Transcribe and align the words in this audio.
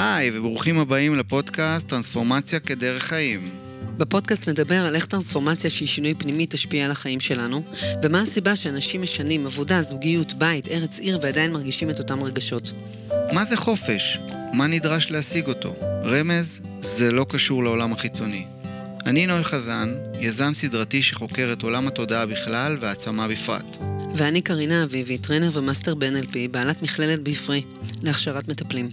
היי, 0.00 0.30
וברוכים 0.38 0.78
הבאים 0.78 1.14
לפודקאסט 1.14 1.88
טרנספורמציה 1.88 2.60
כדרך 2.60 3.02
חיים. 3.02 3.50
בפודקאסט 3.96 4.48
נדבר 4.48 4.86
על 4.86 4.94
איך 4.94 5.06
טרנספורמציה 5.06 5.70
שהיא 5.70 5.88
שינוי 5.88 6.14
פנימי 6.14 6.46
תשפיע 6.48 6.84
על 6.84 6.90
החיים 6.90 7.20
שלנו, 7.20 7.62
ומה 8.02 8.20
הסיבה 8.20 8.56
שאנשים 8.56 9.02
משנים 9.02 9.46
עבודה, 9.46 9.82
זוגיות, 9.82 10.32
בית, 10.32 10.68
ארץ 10.68 10.98
עיר 10.98 11.18
ועדיין 11.22 11.52
מרגישים 11.52 11.90
את 11.90 11.98
אותם 11.98 12.22
רגשות. 12.22 12.72
מה 13.32 13.44
זה 13.44 13.56
חופש? 13.56 14.18
מה 14.52 14.66
נדרש 14.66 15.10
להשיג 15.10 15.46
אותו? 15.48 15.74
רמז, 16.04 16.60
זה 16.80 17.12
לא 17.12 17.26
קשור 17.28 17.64
לעולם 17.64 17.92
החיצוני. 17.92 18.46
אני 19.06 19.26
נוי 19.26 19.44
חזן, 19.44 19.94
יזם 20.20 20.54
סדרתי 20.54 21.02
שחוקר 21.02 21.50
את 21.52 21.62
עולם 21.62 21.86
התודעה 21.86 22.26
בכלל 22.26 22.76
והעצמה 22.80 23.28
בפרט. 23.28 23.97
ואני 24.16 24.40
קרינה 24.40 24.84
אביבי, 24.84 25.18
trainer 25.18 25.50
ו 25.52 25.58
master 25.58 25.94
ב-NLP, 25.94 26.34
בעלת 26.50 26.82
מכללת 26.82 27.22
בעפרי, 27.22 27.62
להכשרת 28.02 28.48
מטפלים. 28.48 28.90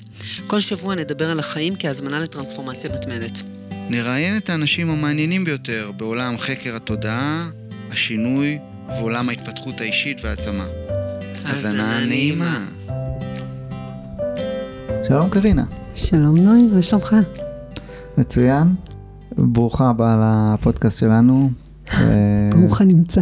כל 0.48 0.60
שבוע 0.60 0.96
נדבר 0.96 1.32
על 1.32 1.40
החיים 1.40 1.73
כהזמנה 1.80 2.20
לטרנספורמציה 2.20 2.90
מתמדת. 2.94 3.42
נראיין 3.90 4.38
את 4.38 4.50
האנשים 4.50 4.90
המעניינים 4.90 5.46
ביותר 5.46 5.92
בעולם 5.98 6.38
חקר 6.38 6.76
התודעה, 6.76 7.50
השינוי 7.92 8.59
ועולם 8.88 9.30
ההתפתחות 9.30 9.82
האישית 9.82 10.22
והעצמה. 10.23 10.66
האזנה 11.45 12.06
נעימה. 12.06 12.66
שלום 15.08 15.30
קרינה. 15.30 15.64
שלום 15.95 16.38
נוי, 16.38 16.62
מה 16.76 16.82
שלומך? 16.82 17.16
מצוין. 18.18 18.76
ברוכה 19.38 19.90
הבאה 19.90 20.54
לפודקאסט 20.54 21.00
שלנו. 21.00 21.52
ברוך 22.52 22.82
הנמצא. 22.82 23.22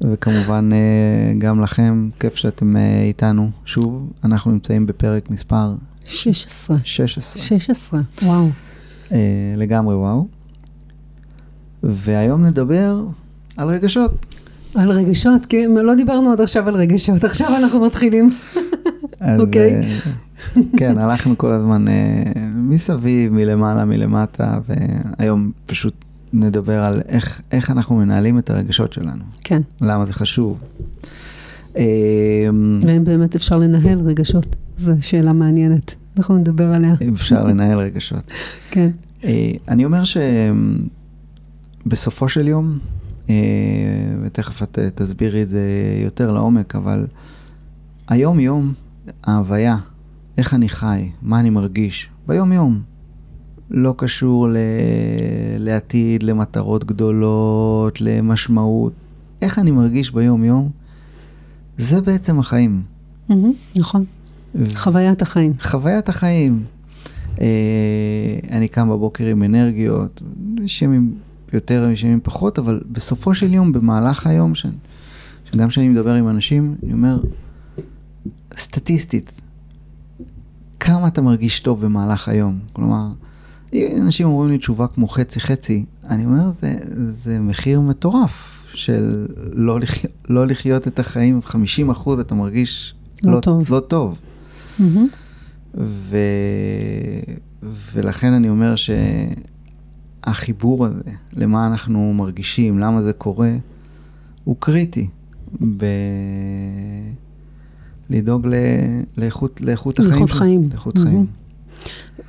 וכמובן 0.00 0.70
אה, 0.72 1.32
גם 1.38 1.60
לכם, 1.60 2.08
כיף 2.20 2.34
שאתם 2.34 2.76
אה, 2.76 3.02
איתנו 3.02 3.50
שוב. 3.64 4.12
אנחנו 4.24 4.50
נמצאים 4.50 4.86
בפרק 4.86 5.30
מספר 5.30 5.74
16. 6.04 6.76
16. 6.84 7.42
16, 7.42 8.00
וואו. 8.22 8.48
אה, 9.12 9.18
לגמרי 9.56 9.94
וואו. 9.94 10.26
והיום 11.82 12.44
נדבר 12.44 13.04
על 13.56 13.68
רגשות. 13.68 14.26
על 14.74 14.90
רגשות, 14.90 15.46
כי 15.46 15.66
לא 15.66 15.94
דיברנו 15.94 16.32
עד 16.32 16.40
עכשיו 16.40 16.68
על 16.68 16.74
רגשות, 16.74 17.24
עכשיו 17.24 17.56
אנחנו 17.56 17.80
מתחילים. 17.80 18.30
אוקיי. 19.38 19.82
כן, 20.76 20.98
הלכנו 20.98 21.38
כל 21.38 21.52
הזמן 21.52 21.84
מסביב, 22.54 23.32
מלמעלה, 23.32 23.84
מלמטה, 23.84 24.58
והיום 24.68 25.50
פשוט 25.66 25.94
נדבר 26.32 26.84
על 26.84 27.00
איך, 27.08 27.42
איך 27.52 27.70
אנחנו 27.70 27.96
מנהלים 27.96 28.38
את 28.38 28.50
הרגשות 28.50 28.92
שלנו. 28.92 29.24
כן. 29.44 29.62
למה 29.80 30.06
זה 30.06 30.12
חשוב. 30.12 30.60
ואם 31.74 33.04
באמת 33.04 33.36
אפשר 33.36 33.56
לנהל 33.56 33.98
רגשות, 33.98 34.56
זו 34.78 34.92
שאלה 35.00 35.32
מעניינת. 35.32 35.94
אנחנו 36.18 36.38
נדבר 36.38 36.72
עליה. 36.72 36.94
אפשר 37.14 37.44
לנהל 37.44 37.78
רגשות. 37.78 38.32
כן. 38.72 38.90
אני 39.68 39.84
אומר 39.84 40.02
שבסופו 41.86 42.28
של 42.28 42.48
יום, 42.48 42.78
ותכף 44.22 44.62
את 44.62 44.78
תסבירי 44.94 45.42
את 45.42 45.48
זה 45.48 45.62
יותר 46.04 46.30
לעומק, 46.30 46.76
אבל 46.76 47.06
היום-יום, 48.08 48.72
ההוויה, 49.24 49.76
איך 50.38 50.54
אני 50.54 50.68
חי, 50.68 51.10
מה 51.22 51.40
אני 51.40 51.50
מרגיש, 51.50 52.08
ביום-יום. 52.26 52.89
לא 53.70 53.94
קשור 53.96 54.48
ל... 54.48 54.56
לעתיד, 55.58 56.22
למטרות 56.22 56.84
גדולות, 56.84 58.00
למשמעות. 58.00 58.92
איך 59.42 59.58
אני 59.58 59.70
מרגיש 59.70 60.10
ביום-יום, 60.10 60.70
זה 61.76 62.00
בעצם 62.00 62.38
החיים. 62.38 62.82
נכון. 63.76 64.04
ו... 64.54 64.70
חוויית 64.74 65.22
החיים. 65.22 65.52
חוויית 65.60 66.08
החיים. 66.08 66.64
אה, 67.40 67.46
אני 68.50 68.68
קם 68.68 68.88
בבוקר 68.88 69.26
עם 69.26 69.42
אנרגיות, 69.42 70.22
ישנים 70.62 71.14
יותר, 71.52 71.88
ישנים 71.92 72.20
פחות, 72.22 72.58
אבל 72.58 72.80
בסופו 72.92 73.34
של 73.34 73.54
יום, 73.54 73.72
במהלך 73.72 74.26
היום, 74.26 74.54
ש... 74.54 74.66
שגם 75.52 75.68
כשאני 75.68 75.88
מדבר 75.88 76.14
עם 76.14 76.28
אנשים, 76.28 76.74
אני 76.82 76.92
אומר, 76.92 77.20
סטטיסטית, 78.56 79.40
כמה 80.80 81.08
אתה 81.08 81.22
מרגיש 81.22 81.60
טוב 81.60 81.84
במהלך 81.84 82.28
היום? 82.28 82.58
כלומר, 82.72 83.08
אנשים 83.74 84.26
אומרים 84.26 84.50
לי 84.50 84.58
תשובה 84.58 84.86
כמו 84.86 85.08
חצי 85.08 85.40
חצי, 85.40 85.84
אני 86.08 86.24
אומר, 86.24 86.50
זה, 86.60 86.76
זה 87.10 87.38
מחיר 87.38 87.80
מטורף 87.80 88.64
של 88.74 89.26
לא, 89.52 89.80
לחי, 89.80 90.06
לא 90.28 90.46
לחיות 90.46 90.88
את 90.88 90.98
החיים, 90.98 91.42
50 91.42 91.90
אחוז 91.90 92.18
אתה 92.18 92.34
מרגיש 92.34 92.94
לא, 93.24 93.32
לא 93.32 93.40
טוב. 93.40 93.72
לא 93.72 93.80
טוב. 93.80 94.18
Mm-hmm. 94.78 94.82
ו, 95.74 96.16
ולכן 97.62 98.32
אני 98.32 98.48
אומר 98.48 98.74
שהחיבור 100.26 100.86
הזה, 100.86 101.10
למה 101.32 101.66
אנחנו 101.66 102.12
מרגישים, 102.12 102.78
למה 102.78 103.02
זה 103.02 103.12
קורה, 103.12 103.52
הוא 104.44 104.56
קריטי. 104.58 105.08
ב... 105.76 105.84
לדאוג 108.10 108.46
ל... 108.46 108.54
לאיכות, 109.18 109.60
לאיכות 109.60 109.98
החיים. 109.98 110.12
לאיכות 110.12 110.30
חיים. 110.30 110.68
לאיכות 110.70 110.96
mm-hmm. 110.96 111.02
חיים. 111.02 111.26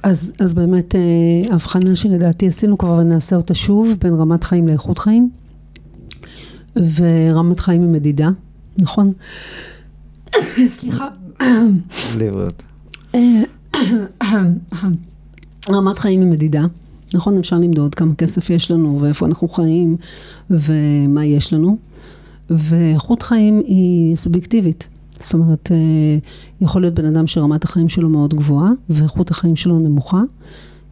אז, 0.03 0.31
אז 0.39 0.53
באמת 0.53 0.95
אה, 0.95 1.00
הבחנה 1.53 1.95
שלדעתי 1.95 2.47
עשינו 2.47 2.78
כבר 2.78 2.91
ונעשה 2.91 3.35
אותה 3.35 3.53
שוב 3.53 3.89
בין 4.01 4.13
רמת 4.13 4.44
חיים 4.44 4.67
לאיכות 4.67 5.00
חיים 5.00 5.29
ורמת 6.75 7.59
חיים 7.59 7.81
ממדידה, 7.81 8.29
נכון? 8.78 9.11
סליחה. 10.78 11.07
לבריאות. 12.17 12.63
רמת 15.69 15.97
חיים 15.97 16.22
ממדידה, 16.22 16.66
נכון? 17.13 17.38
אפשר 17.38 17.57
למדוד 17.57 17.95
כמה 17.95 18.16
כסף 18.16 18.50
יש 18.50 18.72
לנו 18.72 18.97
ואיפה 19.01 19.25
אנחנו 19.25 19.47
חיים 19.47 19.97
ומה 20.50 21.25
יש 21.25 21.53
לנו 21.53 21.78
ואיכות 22.50 23.22
חיים 23.23 23.61
היא 23.66 24.16
סובייקטיבית. 24.16 24.88
זאת 25.19 25.33
אומרת, 25.33 25.72
יכול 26.61 26.81
להיות 26.81 26.94
בן 26.94 27.05
אדם 27.05 27.27
שרמת 27.27 27.63
החיים 27.63 27.89
שלו 27.89 28.09
מאוד 28.09 28.33
גבוהה 28.33 28.72
ואיכות 28.89 29.31
החיים 29.31 29.55
שלו 29.55 29.79
נמוכה, 29.79 30.22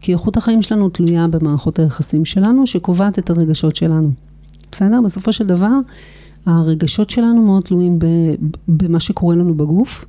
כי 0.02 0.14
איכות 0.14 0.38
החיים 0.38 0.62
שלנו 0.62 0.90
תלויה 0.90 1.28
במערכות 1.28 1.80
היחסים 1.80 2.26
שלנו, 2.26 2.68
שקובעת 2.68 3.20
את 3.20 3.30
הרגשות 3.30 3.76
שלנו. 3.76 4.12
בסדר? 4.72 5.00
בסופו 5.06 5.34
של 5.34 5.48
דבר, 5.48 5.72
הרגשות 6.46 7.10
שלנו 7.10 7.42
מאוד 7.42 7.64
תלויים 7.64 8.00
במה 8.68 9.00
שקורה 9.00 9.36
לנו 9.36 9.56
בגוף, 9.56 10.06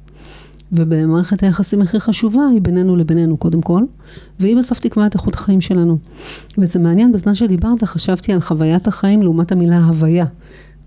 ובמערכת 0.73 1.43
היחסים 1.43 1.83
הכי 1.83 2.01
חשובה 2.01 2.43
היא 2.53 2.63
בינינו 2.63 2.97
לבינינו 2.97 3.37
קודם 3.37 3.61
כל, 3.61 3.83
והיא 4.41 4.57
בסוף 4.57 4.79
תקבע 4.79 5.07
את 5.07 5.15
איכות 5.15 5.35
החיים 5.35 5.61
שלנו. 5.61 5.99
וזה 6.59 6.79
מעניין, 6.79 7.13
בזמן 7.13 7.35
שדיברת 7.35 7.85
חשבתי 7.85 8.33
על 8.33 8.41
חוויית 8.41 8.89
החיים 8.89 9.23
לעומת 9.23 9.53
המילה 9.53 9.79
הוויה. 9.79 10.27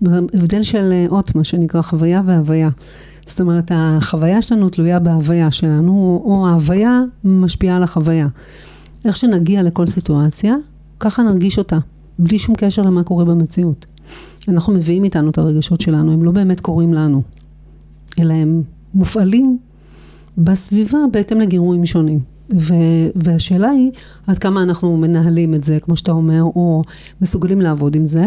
הבדל 0.02 0.62
של 0.62 0.92
אות, 1.08 1.34
מה 1.34 1.44
שנקרא 1.44 1.82
חוויה 1.82 2.22
והוויה. 2.26 2.68
זאת 3.26 3.40
אומרת, 3.40 3.70
החוויה 3.74 4.42
שלנו 4.42 4.68
תלויה 4.68 4.98
בהוויה 4.98 5.50
שלנו, 5.50 6.22
או 6.24 6.46
ההוויה 6.48 7.02
משפיעה 7.24 7.76
על 7.76 7.82
החוויה. 7.82 8.28
איך 9.04 9.16
שנגיע 9.16 9.62
לכל 9.62 9.86
סיטואציה, 9.86 10.54
ככה 11.00 11.22
נרגיש 11.22 11.58
אותה, 11.58 11.78
בלי 12.18 12.38
שום 12.38 12.54
קשר 12.54 12.82
למה 12.82 13.02
קורה 13.02 13.24
במציאות. 13.24 13.86
אנחנו 14.48 14.72
מביאים 14.72 15.04
איתנו 15.04 15.30
את 15.30 15.38
הרגשות 15.38 15.80
שלנו, 15.80 16.12
הם 16.12 16.24
לא 16.24 16.30
באמת 16.30 16.60
קורים 16.60 16.94
לנו, 16.94 17.22
אלא 18.18 18.34
הם 18.34 18.62
מופעלים 18.94 19.58
בסביבה 20.38 20.98
בהתאם 21.12 21.40
לגירויים 21.40 21.86
שונים. 21.86 22.20
ו- 22.52 23.08
והשאלה 23.14 23.70
היא, 23.70 23.90
עד 24.26 24.38
כמה 24.38 24.62
אנחנו 24.62 24.96
מנהלים 24.96 25.54
את 25.54 25.64
זה, 25.64 25.78
כמו 25.80 25.96
שאתה 25.96 26.12
אומר, 26.12 26.42
או 26.42 26.82
מסוגלים 27.20 27.60
לעבוד 27.60 27.94
עם 27.94 28.06
זה. 28.06 28.26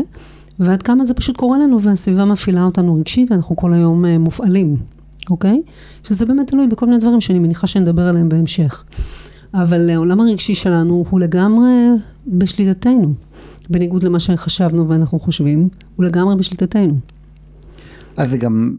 ועד 0.60 0.82
כמה 0.82 1.06
זה 1.06 1.14
פשוט 1.14 1.38
קורה 1.38 1.58
לנו 1.58 1.82
והסביבה 1.82 2.26
מפעילה 2.26 2.64
אותנו 2.64 2.96
רגשית 2.96 3.32
ואנחנו 3.32 3.56
כל 3.56 3.74
היום 3.74 4.06
מופעלים, 4.06 4.78
אוקיי? 5.30 5.62
שזה 6.04 6.26
באמת 6.26 6.48
תלוי 6.48 6.68
בכל 6.68 6.86
מיני 6.86 6.98
דברים 6.98 7.22
שאני 7.22 7.40
מניחה 7.40 7.68
שנדבר 7.68 8.02
עליהם 8.02 8.30
בהמשך. 8.30 8.84
אבל 9.54 9.90
העולם 9.90 10.20
הרגשי 10.20 10.56
שלנו 10.56 11.06
הוא 11.10 11.20
לגמרי 11.20 11.70
בשליטתנו, 12.28 13.14
בניגוד 13.70 14.04
למה 14.04 14.20
שחשבנו 14.20 14.90
ואנחנו 14.90 15.20
חושבים, 15.20 15.70
הוא 15.96 16.06
לגמרי 16.06 16.36
בשליטתנו. 16.36 17.00
אז 18.18 18.30
זה 18.30 18.38
גם 18.38 18.76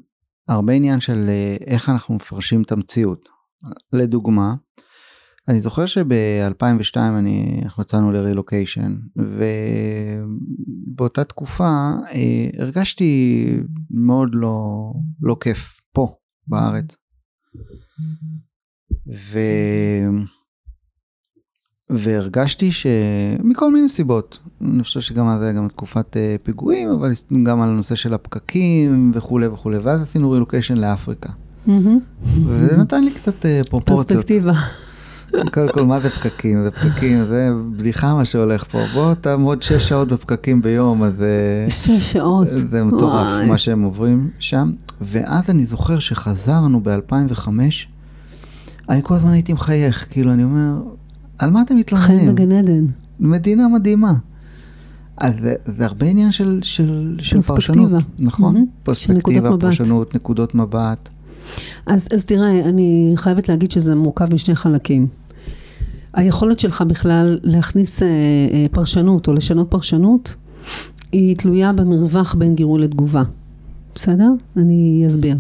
הרבה 0.49 0.73
עניין 0.73 1.01
של 1.01 1.31
איך 1.67 1.89
אנחנו 1.89 2.15
מפרשים 2.15 2.63
את 2.63 2.73
המציאות. 2.73 3.29
לדוגמה, 3.93 4.55
אני 5.49 5.61
זוכר 5.61 5.87
שב-2002 5.87 6.97
אני, 6.97 7.61
אנחנו 7.65 7.83
יצאנו 7.83 8.13
לרילוקיישן, 8.13 8.97
ובאותה 10.95 11.25
תקופה 11.25 11.91
אה, 12.15 12.49
הרגשתי 12.59 13.45
מאוד 13.91 14.29
לא, 14.33 14.93
לא 15.23 15.37
כיף 15.41 15.81
פה 15.93 16.15
בארץ. 16.47 16.97
ו... 19.15 19.39
והרגשתי 21.91 22.73
שמכל 22.73 23.73
מיני 23.73 23.89
סיבות, 23.89 24.39
אני 24.61 24.83
חושב 24.83 25.01
שגם 25.01 25.27
אז 25.27 25.43
היה 25.43 25.53
גם 25.53 25.69
תקופת 25.69 26.17
אה, 26.17 26.37
פיגועים, 26.43 26.91
אבל 26.91 27.13
גם 27.43 27.61
על 27.61 27.69
הנושא 27.69 27.95
של 27.95 28.15
הפקקים 28.15 29.11
וכולי 29.15 29.47
וכולי, 29.47 29.79
ואז 29.79 30.03
עשינו 30.03 30.31
רילוקיישן 30.31 30.77
לאפריקה. 30.77 31.33
וזה 32.47 32.77
נתן 32.77 33.05
לי 33.05 33.11
קצת 33.15 33.47
אה, 33.47 33.61
פרופורציות. 33.71 34.09
פרספקטיבה. 34.09 34.53
קודם 35.53 35.69
כל, 35.69 35.85
מה 35.85 36.01
זה 36.01 36.11
פקקים? 36.11 36.63
זה 36.63 36.71
פקקים, 36.71 37.25
זה 37.25 37.51
בדיחה 37.77 38.15
מה 38.15 38.25
שהולך 38.25 38.65
פה. 38.65 38.79
בוא 38.95 39.15
תעמוד 39.15 39.63
שש 39.63 39.89
שעות 39.89 40.09
בפקקים 40.09 40.63
ביום, 40.63 41.03
אז... 41.03 41.23
אה, 41.23 41.71
שש 41.71 42.13
שעות. 42.13 42.49
זה 42.51 42.85
מטורף 42.85 43.29
וואי. 43.29 43.47
מה 43.47 43.59
שהם 43.59 43.83
עוברים 43.83 44.31
שם. 44.39 44.73
ואז 45.01 45.51
אני 45.51 45.67
זוכר 45.67 45.99
שחזרנו 45.99 46.81
ב-2005, 46.81 47.49
אני 48.89 49.01
כל 49.03 49.15
הזמן 49.15 49.31
הייתי 49.31 49.53
מחייך, 49.53 50.07
כאילו, 50.11 50.33
אני 50.33 50.45
אומר, 50.45 50.83
על 51.39 51.51
מה 51.51 51.63
אתם 51.63 51.75
חיים 51.75 51.81
מתלוננים? 51.81 52.35
בגן 52.35 52.53
עדן. 52.53 52.87
מדינה 53.21 53.69
מדהימה. 53.69 54.13
אז 55.17 55.35
זה, 55.41 55.55
זה 55.67 55.85
הרבה 55.85 56.07
עניין 56.07 56.33
של, 56.33 56.61
של, 56.63 57.17
של. 57.21 57.41
פרשנות, 57.41 57.91
נכון? 58.19 58.55
של 58.57 58.63
פרספקטיבה, 58.83 59.19
נקודות 59.19 59.53
מבט. 59.53 59.61
פרשנות, 59.61 60.15
נקודות 60.15 60.55
מבט. 60.55 61.09
אז, 61.87 62.09
אז 62.15 62.25
תראה, 62.25 62.69
אני 62.69 63.13
חייבת 63.17 63.49
להגיד 63.49 63.71
שזה 63.71 63.95
מורכב 63.95 64.35
משני 64.35 64.57
חלקים. 64.57 65.07
היכולת 66.15 66.61
שלך 66.61 66.83
בכלל 66.83 67.39
להכניס 67.43 68.03
אה, 68.03 68.07
אה, 68.53 68.67
פרשנות 68.71 69.29
או 69.29 69.33
לשנות 69.33 69.71
פרשנות, 69.71 70.35
היא 71.13 71.37
תלויה 71.37 71.73
במרווח 71.73 72.35
בין 72.35 72.55
גירוי 72.55 72.81
לתגובה. 72.83 73.23
בסדר? 73.95 74.31
אני 74.57 75.05
אסביר. 75.07 75.37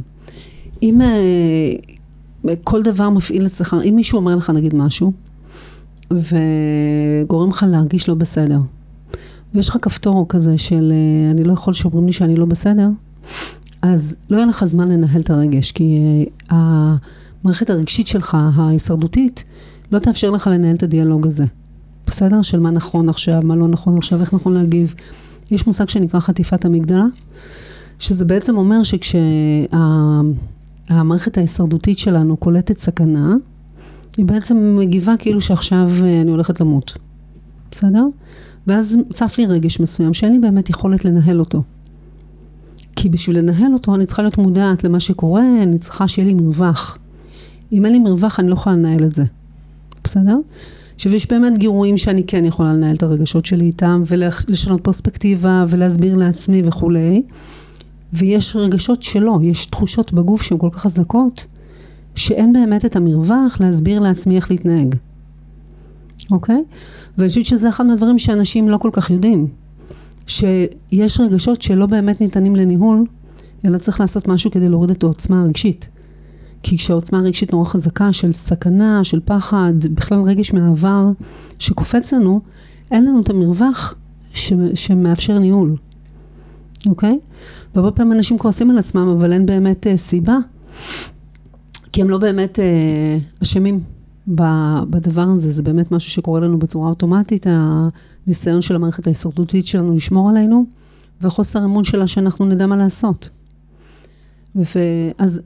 אם 0.83 1.01
אה, 1.01 2.55
כל 2.65 2.83
דבר 2.83 3.11
מפעיל 3.11 3.47
אצלך, 3.47 3.77
אם 3.89 3.97
מישהו 3.97 4.17
אומר 4.19 4.37
לך 4.37 4.51
נגיד 4.51 4.75
משהו, 4.75 5.13
וגורם 6.13 7.49
לך 7.49 7.67
להרגיש 7.69 8.09
לא 8.09 8.15
בסדר, 8.15 8.59
ויש 9.55 9.69
לך 9.69 9.77
כפתור 9.83 10.27
כזה 10.29 10.59
של 10.59 10.93
אה, 10.93 11.31
אני 11.31 11.45
לא 11.45 11.53
יכול 11.53 11.73
שאומרים 11.75 12.07
לי 12.07 12.13
שאני 12.13 12.37
לא 12.37 12.47
בסדר, 12.47 12.89
אז 13.93 14.17
לא 14.31 14.37
יהיה 14.37 14.47
לך 14.47 14.65
זמן 14.65 14.89
לנהל 14.89 15.21
את 15.21 15.31
הרגש, 15.31 15.73
כי 15.73 16.01
uh, 16.49 16.53
המערכת 17.45 17.71
הרגשית 17.71 18.07
שלך, 18.07 18.37
ההישרדותית, 18.57 19.45
לא 19.93 19.99
תאפשר 19.99 20.31
לך 20.31 20.47
לנהל 20.47 20.75
את 20.75 20.83
הדיאלוג 20.83 21.27
הזה. 21.27 21.45
בסדר? 22.07 22.43
של 22.43 22.61
מה 22.61 22.71
נכון 22.71 23.09
עכשיו, 23.09 23.41
מה 23.45 23.57
לא 23.57 23.69
נכון 23.69 23.97
עכשיו, 23.97 24.21
איך 24.21 24.35
נכון 24.35 24.55
להגיב. 24.55 24.95
יש 25.51 25.67
מושג 25.67 25.89
שנקרא 25.89 26.21
חטיפת 26.21 26.65
המגדלה, 26.65 27.07
שזה 27.99 28.25
בעצם 28.25 28.57
אומר 28.57 28.83
שכשהמערכת 28.83 29.69
ההישרדותית 31.37 31.99
שלנו 31.99 32.37
קולטת 32.37 32.79
סכנה, 32.79 33.35
היא 34.17 34.27
בעצם 34.27 34.77
מגיבה 34.79 35.15
כאילו 35.19 35.41
שעכשיו 35.41 35.91
אה, 36.03 36.21
אני 36.21 36.31
הולכת 36.31 36.61
למות. 36.61 36.93
בסדר? 37.71 38.05
ואז 38.67 38.99
צף 39.13 39.35
לי 39.39 39.47
רגש 39.47 39.81
מסוים 39.81 40.15
שאין 40.15 40.33
לי 40.33 40.39
באמת 40.39 40.71
יכולת 40.71 41.05
לנהל 41.05 41.41
אותו. 41.41 41.63
כי 43.01 43.09
בשביל 43.09 43.39
לנהל 43.39 43.75
אותו 43.75 43.95
אני 43.95 44.07
צריכה 44.07 44.23
להיות 44.23 44.39
מודעת 44.39 44.85
למה 44.85 45.01
שקורה, 45.01 45.63
אני 45.63 45.79
צריכה 45.79 46.09
שיהיה 46.09 46.29
לי 46.29 46.35
מרווח. 46.35 46.99
אם 47.73 47.85
אין 47.85 47.93
לי 47.93 47.99
מרווח 47.99 48.41
אני 48.41 48.49
לא 48.49 48.55
יכולה 48.55 48.77
לנהל 48.77 49.05
את 49.05 49.15
זה. 49.15 49.25
בסדר? 50.05 50.37
עכשיו 50.95 51.15
יש 51.15 51.31
באמת 51.31 51.59
גירויים 51.59 51.97
שאני 51.97 52.25
כן 52.27 52.45
יכולה 52.45 52.73
לנהל 52.73 52.97
את 52.97 53.03
הרגשות 53.03 53.47
שלי 53.47 53.65
איתם 53.65 54.03
ולשנות 54.07 54.81
פרספקטיבה 54.81 55.65
ולהסביר 55.69 56.17
לעצמי 56.17 56.63
וכולי. 56.65 57.23
ויש 58.13 58.57
רגשות 58.57 59.03
שלא, 59.03 59.39
יש 59.43 59.67
תחושות 59.67 60.13
בגוף 60.13 60.43
שהן 60.43 60.59
כל 60.59 60.71
כך 60.73 60.79
חזקות 60.79 61.47
שאין 62.15 62.53
באמת 62.53 62.85
את 62.85 62.97
המרווח 62.97 63.61
להסביר 63.61 64.01
לעצמי 64.01 64.37
איך 64.37 64.51
להתנהג. 64.51 64.95
אוקיי? 66.31 66.65
ואני 67.19 67.29
חושבת 67.29 67.45
שזה 67.45 67.69
אחד 67.69 67.87
מהדברים 67.87 68.19
שאנשים 68.19 68.69
לא 68.69 68.77
כל 68.77 68.91
כך 68.93 69.11
יודעים. 69.11 69.49
שיש 70.29 71.21
רגשות 71.21 71.63
שלא 71.63 71.87
באמת 71.87 72.21
ניתנים 72.21 72.57
לניהול, 72.57 73.05
אלא 73.65 73.79
צריך 73.79 74.01
לעשות 74.01 74.29
משהו 74.29 74.51
כדי 74.51 74.69
להוריד 74.69 74.91
את 74.91 75.03
העוצמה 75.03 75.43
הרגשית. 75.43 75.89
כי 76.63 76.79
כשהעוצמה 76.79 77.19
הרגשית 77.19 77.53
נורא 77.53 77.65
חזקה 77.65 78.13
של 78.13 78.33
סכנה, 78.33 79.05
של 79.05 79.21
פחד, 79.25 79.73
בכלל 79.95 80.23
רגש 80.23 80.53
מהעבר 80.53 81.05
שקופץ 81.59 82.13
לנו, 82.13 82.41
אין 82.91 83.05
לנו 83.05 83.21
את 83.21 83.31
המרווח 83.31 83.95
ש- 84.35 84.53
שמאפשר 84.75 85.39
ניהול, 85.39 85.77
אוקיי? 86.87 87.19
והרבה 87.75 87.91
פעמים 87.91 88.13
אנשים 88.13 88.39
כועסים 88.39 88.71
על 88.71 88.79
עצמם, 88.79 89.09
אבל 89.09 89.33
אין 89.33 89.47
באמת 89.47 89.87
אה, 89.87 89.97
סיבה, 89.97 90.37
כי 91.93 92.03
הם 92.03 92.11
לא 92.11 92.19
באמת 92.19 92.59
אה, 92.59 93.19
אשמים 93.43 93.81
בדבר 94.91 95.27
הזה, 95.35 95.51
זה 95.51 95.63
באמת 95.63 95.93
משהו 95.93 96.11
שקורה 96.11 96.41
לנו 96.41 96.59
בצורה 96.59 96.89
אוטומטית, 96.89 97.47
הניסיון 98.29 98.63
של 98.63 98.75
המערכת 98.75 99.07
ההישרדותית 99.07 99.67
שלנו 99.67 99.97
לשמור 99.97 100.31
עלינו, 100.31 100.65
וחוסר 101.21 101.65
אמון 101.65 101.85
שלה 101.85 102.07
שאנחנו 102.07 102.47
נדע 102.47 102.67
מה 102.67 102.77
לעשות. 102.77 103.31
ואז 104.55 105.41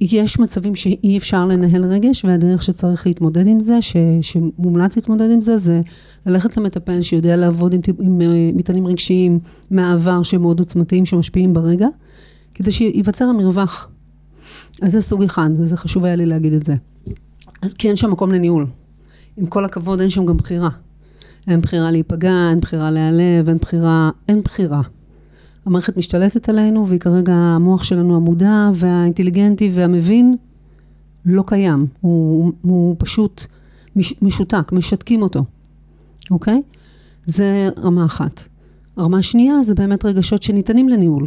יש 0.00 0.38
מצבים 0.38 0.74
שאי 0.74 1.18
אפשר 1.18 1.46
לנהל 1.46 1.84
רגש, 1.84 2.24
והדרך 2.24 2.62
שצריך 2.62 3.06
להתמודד 3.06 3.46
עם 3.46 3.60
זה, 3.60 3.82
ש, 3.82 3.96
שמומלץ 4.20 4.96
להתמודד 4.96 5.30
עם 5.30 5.40
זה, 5.40 5.56
זה 5.56 5.80
ללכת 6.26 6.56
למטפל 6.56 7.02
שיודע 7.02 7.36
לעבוד 7.36 7.74
עם, 7.74 7.80
טיפ- 7.80 8.02
עם 8.02 8.20
אה, 8.20 8.50
מטענים 8.54 8.86
רגשיים 8.86 9.38
מהעבר 9.70 10.22
שהם 10.22 10.42
מאוד 10.42 10.58
עוצמתיים, 10.58 11.06
שמשפיעים 11.06 11.52
ברגע, 11.52 11.86
כדי 12.54 12.72
שייווצר 12.72 13.24
המרווח. 13.24 13.88
אז 14.82 14.92
זה 14.92 15.00
סוג 15.00 15.22
אחד, 15.22 15.50
וזה 15.58 15.76
חשוב 15.76 16.04
היה 16.04 16.16
לי 16.16 16.26
להגיד 16.26 16.52
את 16.52 16.64
זה. 16.64 16.74
אז 17.62 17.74
כי 17.74 17.88
אין 17.88 17.96
שם 17.96 18.10
מקום 18.10 18.32
לניהול. 18.32 18.66
עם 19.36 19.46
כל 19.46 19.64
הכבוד, 19.64 20.00
אין 20.00 20.10
שם 20.10 20.26
גם 20.26 20.36
בחירה. 20.36 20.68
אין 21.48 21.60
בחירה 21.60 21.90
להיפגע, 21.90 22.48
אין 22.50 22.60
בחירה 22.60 22.90
להיעלב, 22.90 23.48
אין 23.48 23.56
בחירה, 23.56 24.10
אין 24.28 24.42
בחירה. 24.42 24.82
המערכת 25.66 25.96
משתלטת 25.96 26.48
עלינו, 26.48 26.88
והיא 26.88 27.00
כרגע, 27.00 27.34
המוח 27.34 27.82
שלנו 27.82 28.16
המודע 28.16 28.70
והאינטליגנטי 28.74 29.70
והמבין, 29.72 30.36
לא 31.24 31.44
קיים. 31.46 31.86
הוא, 32.00 32.52
הוא 32.62 32.96
פשוט 32.98 33.44
מש, 33.96 34.14
משותק, 34.22 34.72
משתקים 34.72 35.22
אותו, 35.22 35.44
אוקיי? 36.30 36.62
זה 37.26 37.68
רמה 37.78 38.04
אחת. 38.04 38.44
רמה 38.98 39.22
שנייה 39.22 39.62
זה 39.62 39.74
באמת 39.74 40.04
רגשות 40.04 40.42
שניתנים 40.42 40.88
לניהול, 40.88 41.26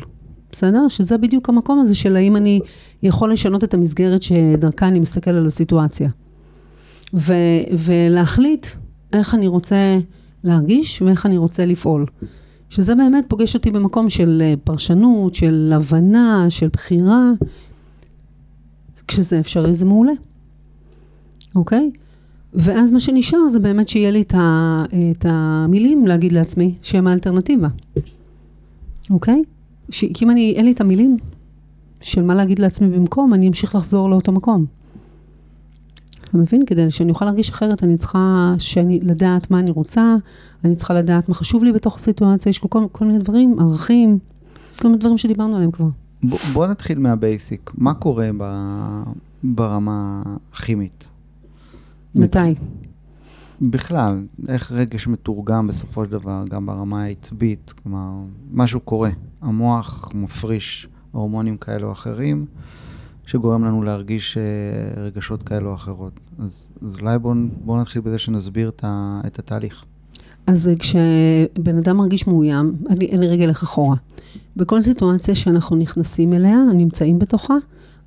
בסדר? 0.51 0.87
שזה 0.87 1.17
בדיוק 1.17 1.49
המקום 1.49 1.79
הזה 1.79 1.95
של 1.95 2.15
האם 2.15 2.35
אני 2.35 2.59
יכול 3.03 3.31
לשנות 3.31 3.63
את 3.63 3.73
המסגרת 3.73 4.21
שדרכה 4.21 4.87
אני 4.87 4.99
מסתכל 4.99 5.31
על 5.31 5.45
הסיטואציה. 5.45 6.09
ו, 7.13 7.33
ולהחליט 7.85 8.67
איך 9.13 9.35
אני 9.35 9.47
רוצה 9.47 9.97
להרגיש 10.43 11.01
ואיך 11.01 11.25
אני 11.25 11.37
רוצה 11.37 11.65
לפעול. 11.65 12.05
שזה 12.69 12.95
באמת 12.95 13.25
פוגש 13.27 13.55
אותי 13.55 13.71
במקום 13.71 14.09
של 14.09 14.41
אה, 14.45 14.53
פרשנות, 14.63 15.33
של 15.33 15.71
הבנה, 15.75 16.45
של 16.49 16.67
בחירה. 16.73 17.31
כשזה 19.07 19.39
אפשרי 19.39 19.73
זה 19.73 19.85
מעולה, 19.85 20.11
אוקיי? 21.55 21.91
ואז 22.53 22.91
מה 22.91 22.99
שנשאר 22.99 23.49
זה 23.49 23.59
באמת 23.59 23.87
שיהיה 23.87 24.11
לי 24.11 24.21
את, 24.21 24.33
ה, 24.33 24.83
את 25.11 25.25
המילים 25.29 26.07
להגיד 26.07 26.31
לעצמי 26.31 26.75
שהם 26.81 27.07
האלטרנטיבה, 27.07 27.67
אוקיי? 29.09 29.41
ש, 29.89 30.05
כי 30.13 30.25
אם 30.25 30.31
אני, 30.31 30.53
אין 30.55 30.65
לי 30.65 30.71
את 30.71 30.81
המילים 30.81 31.17
של 32.01 32.21
מה 32.21 32.35
להגיד 32.35 32.59
לעצמי 32.59 32.89
במקום, 32.89 33.33
אני 33.33 33.47
אמשיך 33.47 33.75
לחזור 33.75 34.09
לאותו 34.09 34.31
מקום. 34.31 34.65
אתה 36.29 36.37
מבין? 36.37 36.65
כדי 36.65 36.91
שאני 36.91 37.09
אוכל 37.09 37.25
להרגיש 37.25 37.49
אחרת, 37.49 37.83
אני 37.83 37.97
צריכה 37.97 38.53
שאני, 38.59 38.99
לדעת 39.03 39.51
מה 39.51 39.59
אני 39.59 39.71
רוצה, 39.71 40.15
אני 40.63 40.75
צריכה 40.75 40.93
לדעת 40.93 41.29
מה 41.29 41.35
חשוב 41.35 41.63
לי 41.63 41.71
בתוך 41.71 41.95
הסיטואציה, 41.95 42.49
יש 42.49 42.59
כל, 42.59 42.67
כל, 42.67 42.85
כל 42.91 43.05
מיני 43.05 43.19
דברים, 43.19 43.59
ערכים, 43.59 44.19
כל 44.79 44.87
מיני 44.87 44.99
דברים 44.99 45.17
שדיברנו 45.17 45.55
עליהם 45.55 45.71
כבר. 45.71 45.87
בוא, 46.23 46.37
בוא 46.53 46.67
נתחיל 46.67 46.99
מהבייסיק. 46.99 47.71
מה 47.77 47.93
קורה 47.93 48.29
ב, 48.37 48.43
ברמה 49.43 50.21
הכימית? 50.53 51.07
מתי? 52.15 52.55
בכלל, 53.61 54.23
איך 54.47 54.71
רגש 54.71 55.07
מתורגם 55.07 55.67
בסופו 55.67 56.05
של 56.05 56.11
דבר, 56.11 56.43
גם 56.49 56.65
ברמה 56.65 57.03
העצבית, 57.03 57.73
כלומר, 57.83 58.11
משהו 58.51 58.79
קורה. 58.79 59.09
המוח 59.41 60.11
מפריש 60.15 60.87
הורמונים 61.11 61.57
כאלו 61.57 61.87
או 61.87 61.91
אחרים, 61.91 62.45
שגורם 63.29 63.65
לנו 63.65 63.83
להרגיש 63.83 64.37
אה, 64.37 65.03
רגשות 65.03 65.43
כאלו 65.43 65.69
או 65.69 65.75
אחרות. 65.75 66.13
אז, 66.39 66.69
אז 66.87 66.97
אולי 66.99 67.19
בואו 67.19 67.33
בוא 67.65 67.81
נתחיל 67.81 68.01
בזה 68.01 68.17
שנסביר 68.17 68.69
את, 68.69 68.83
ה, 68.83 69.21
את 69.27 69.39
התהליך. 69.39 69.85
אז 70.47 70.67
אה, 70.67 70.73
כשבן 70.75 71.77
אדם 71.77 71.97
מרגיש 71.97 72.27
מאוים, 72.27 72.75
אני, 72.89 73.11
אני 73.11 73.27
רגע 73.27 73.45
אלך 73.45 73.63
אחורה. 73.63 73.95
בכל 74.55 74.81
סיטואציה 74.81 75.35
שאנחנו 75.35 75.75
נכנסים 75.75 76.33
אליה, 76.33 76.57
נמצאים 76.73 77.19
בתוכה, 77.19 77.55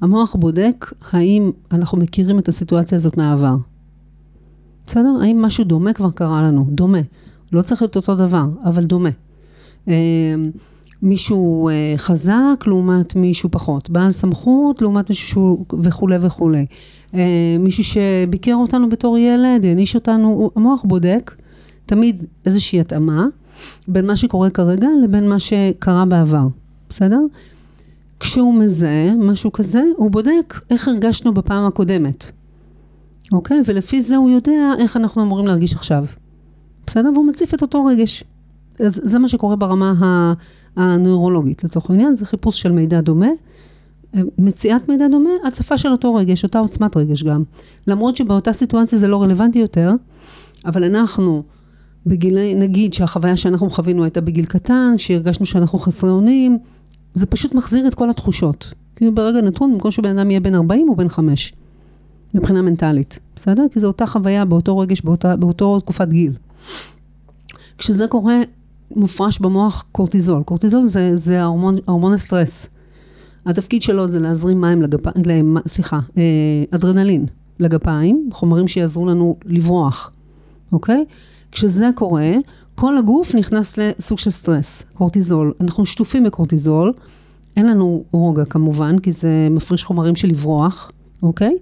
המוח 0.01 0.37
בודק 0.39 0.93
האם 1.13 1.51
אנחנו 1.73 1.99
מכירים 1.99 2.39
את 2.39 2.49
הסיטואציה 2.49 2.97
הזאת 2.97 3.17
מהעבר. 3.17 3.57
בסדר? 4.87 5.19
האם 5.23 5.43
משהו 5.43 5.65
דומה 5.65 5.93
כבר 5.93 6.11
קרה 6.11 6.43
לנו? 6.43 6.67
דומה. 6.69 7.01
לא 7.53 7.63
צריך 7.63 7.83
להיות 7.83 7.97
אותו 7.97 8.15
דבר, 8.15 8.45
אבל 8.65 8.85
דומה. 8.85 9.11
מישהו 11.03 11.69
אה, 11.69 11.75
חזק 11.97 12.65
לעומת 12.67 13.17
מישהו 13.17 13.51
פחות, 13.51 13.91
בעל 13.91 14.11
סמכות 14.11 14.83
לעומת 14.83 15.09
מישהו 15.09 15.29
שהוא 15.29 15.65
וכולי 15.83 16.17
וכולי. 16.21 16.67
אה, 17.15 17.21
מישהו 17.61 17.85
שביקר 17.85 18.55
אותנו 18.55 18.89
בתור 18.89 19.19
ילד, 19.19 19.65
העניש 19.65 19.95
אותנו, 19.95 20.51
המוח 20.57 20.83
בודק 20.85 21.35
תמיד 21.87 22.25
איזושהי 22.47 22.81
התאמה 22.81 23.27
בין 23.89 24.07
מה 24.07 24.17
שקורה 24.17 24.51
כרגע 24.51 24.89
לבין 25.05 25.29
מה 25.29 25.39
שקרה 25.39 26.05
בעבר, 26.05 26.47
בסדר? 26.89 27.21
כשהוא 28.21 28.55
מזהה 28.55 29.15
משהו 29.15 29.53
כזה, 29.53 29.83
הוא 29.97 30.11
בודק 30.11 30.61
איך 30.71 30.89
הרגשנו 30.89 31.35
בפעם 31.35 31.65
הקודמת, 31.67 32.31
אוקיי? 33.33 33.61
ולפי 33.67 34.03
זה 34.03 34.17
הוא 34.17 34.31
יודע 34.31 34.73
איך 34.79 34.97
אנחנו 34.97 35.23
אמורים 35.23 35.47
להרגיש 35.47 35.75
עכשיו. 35.75 36.05
בסדר? 36.87 37.11
והוא 37.15 37.27
מציף 37.27 37.55
את 37.55 37.63
אותו 37.63 37.85
רגש. 37.85 38.25
אז 38.81 39.01
זה 39.05 39.19
מה 39.19 39.29
שקורה 39.29 39.57
ברמה 39.57 39.95
ה- 40.01 40.33
הנוירולוגית, 40.77 41.65
לצורך 41.65 41.91
העניין, 41.91 42.15
זה 42.15 42.27
חיפוש 42.27 42.61
של 42.61 42.73
מידע 42.73 43.01
דומה. 43.01 43.29
מציאת 44.39 44.89
מידע 44.89 45.09
דומה, 45.09 45.31
הצפה 45.47 45.79
של 45.79 45.89
אותו 45.89 46.15
רגש, 46.15 46.45
אותה 46.45 46.59
עוצמת 46.59 46.97
רגש 46.97 47.23
גם. 47.23 47.43
למרות 47.87 48.17
שבאותה 48.17 48.53
סיטואציה 48.53 48.99
זה 48.99 49.09
לא 49.09 49.23
רלוונטי 49.23 49.59
יותר, 49.59 49.93
אבל 50.67 50.85
אנחנו 50.85 51.43
בגילי, 52.07 52.55
נגיד 52.55 52.93
שהחוויה 52.93 53.37
שאנחנו 53.37 53.71
חווינו 53.71 54.05
הייתה 54.05 54.21
בגיל 54.21 54.45
קטן, 54.45 54.95
שהרגשנו 54.97 55.47
שאנחנו 55.47 55.79
חסרי 55.79 56.11
אונים, 56.11 56.59
זה 57.15 57.27
פשוט 57.27 57.55
מחזיר 57.55 57.89
את 57.89 57.95
כל 57.95 58.11
התחושות. 58.11 58.75
כי 58.97 59.11
ברגע 59.11 59.41
נתון, 59.41 59.73
במקום 59.73 59.91
שבן 59.91 60.19
אדם 60.19 60.31
יהיה 60.31 60.41
בן 60.41 60.55
40 60.55 60.89
הוא 60.89 60.97
בן 60.97 61.09
5, 61.09 61.53
מבחינה 62.35 62.63
מנטלית, 62.63 63.19
בסדר? 63.37 63.67
כי 63.73 63.81
זו 63.81 63.87
אותה 63.87 64.07
חוויה 64.07 64.45
באותו 64.45 64.79
רגש, 64.79 65.01
באותה, 65.01 65.37
באותו 65.37 65.81
תקופת 65.81 66.09
גיל. 66.09 66.33
כשזה 67.79 68.07
קורה, 68.07 68.37
מופרש 68.97 69.39
במוח 69.39 69.85
קורטיזול. 69.93 70.43
קורטיזול 70.43 70.87
זה, 70.87 71.17
זה 71.17 71.43
ההורמון, 71.43 71.77
ההורמון 71.87 72.13
הסטרס. 72.13 72.69
התפקיד 73.47 73.83
שלו 73.83 74.07
זה 74.07 74.21
להזרים 74.21 74.61
מים 74.61 74.83
לגפיים, 74.83 75.57
סליחה, 75.67 76.01
אה, 76.17 76.23
אדרנלין 76.71 77.27
לגפיים, 77.61 78.29
חומרים 78.33 78.69
שיעזרו 78.69 79.07
לנו 79.07 79.37
לברוח, 79.45 80.11
אוקיי? 80.73 81.05
כשזה 81.53 81.91
קורה, 81.95 82.31
כל 82.75 82.99
הגוף 82.99 83.35
נכנס 83.35 83.79
לסוג 83.79 84.19
של 84.19 84.31
סטרס, 84.31 84.83
קורטיזול. 84.95 85.53
אנחנו 85.61 85.87
שטופים 85.87 86.25
בקורטיזול, 86.25 86.93
אין 87.57 87.67
לנו 87.67 88.05
רוגע 88.13 88.45
כמובן, 88.45 88.99
כי 88.99 89.13
זה 89.13 89.49
מפריש 89.51 89.85
חומרים 89.85 90.17
של 90.17 90.29
לברוח, 90.29 90.93
אוקיי? 91.23 91.57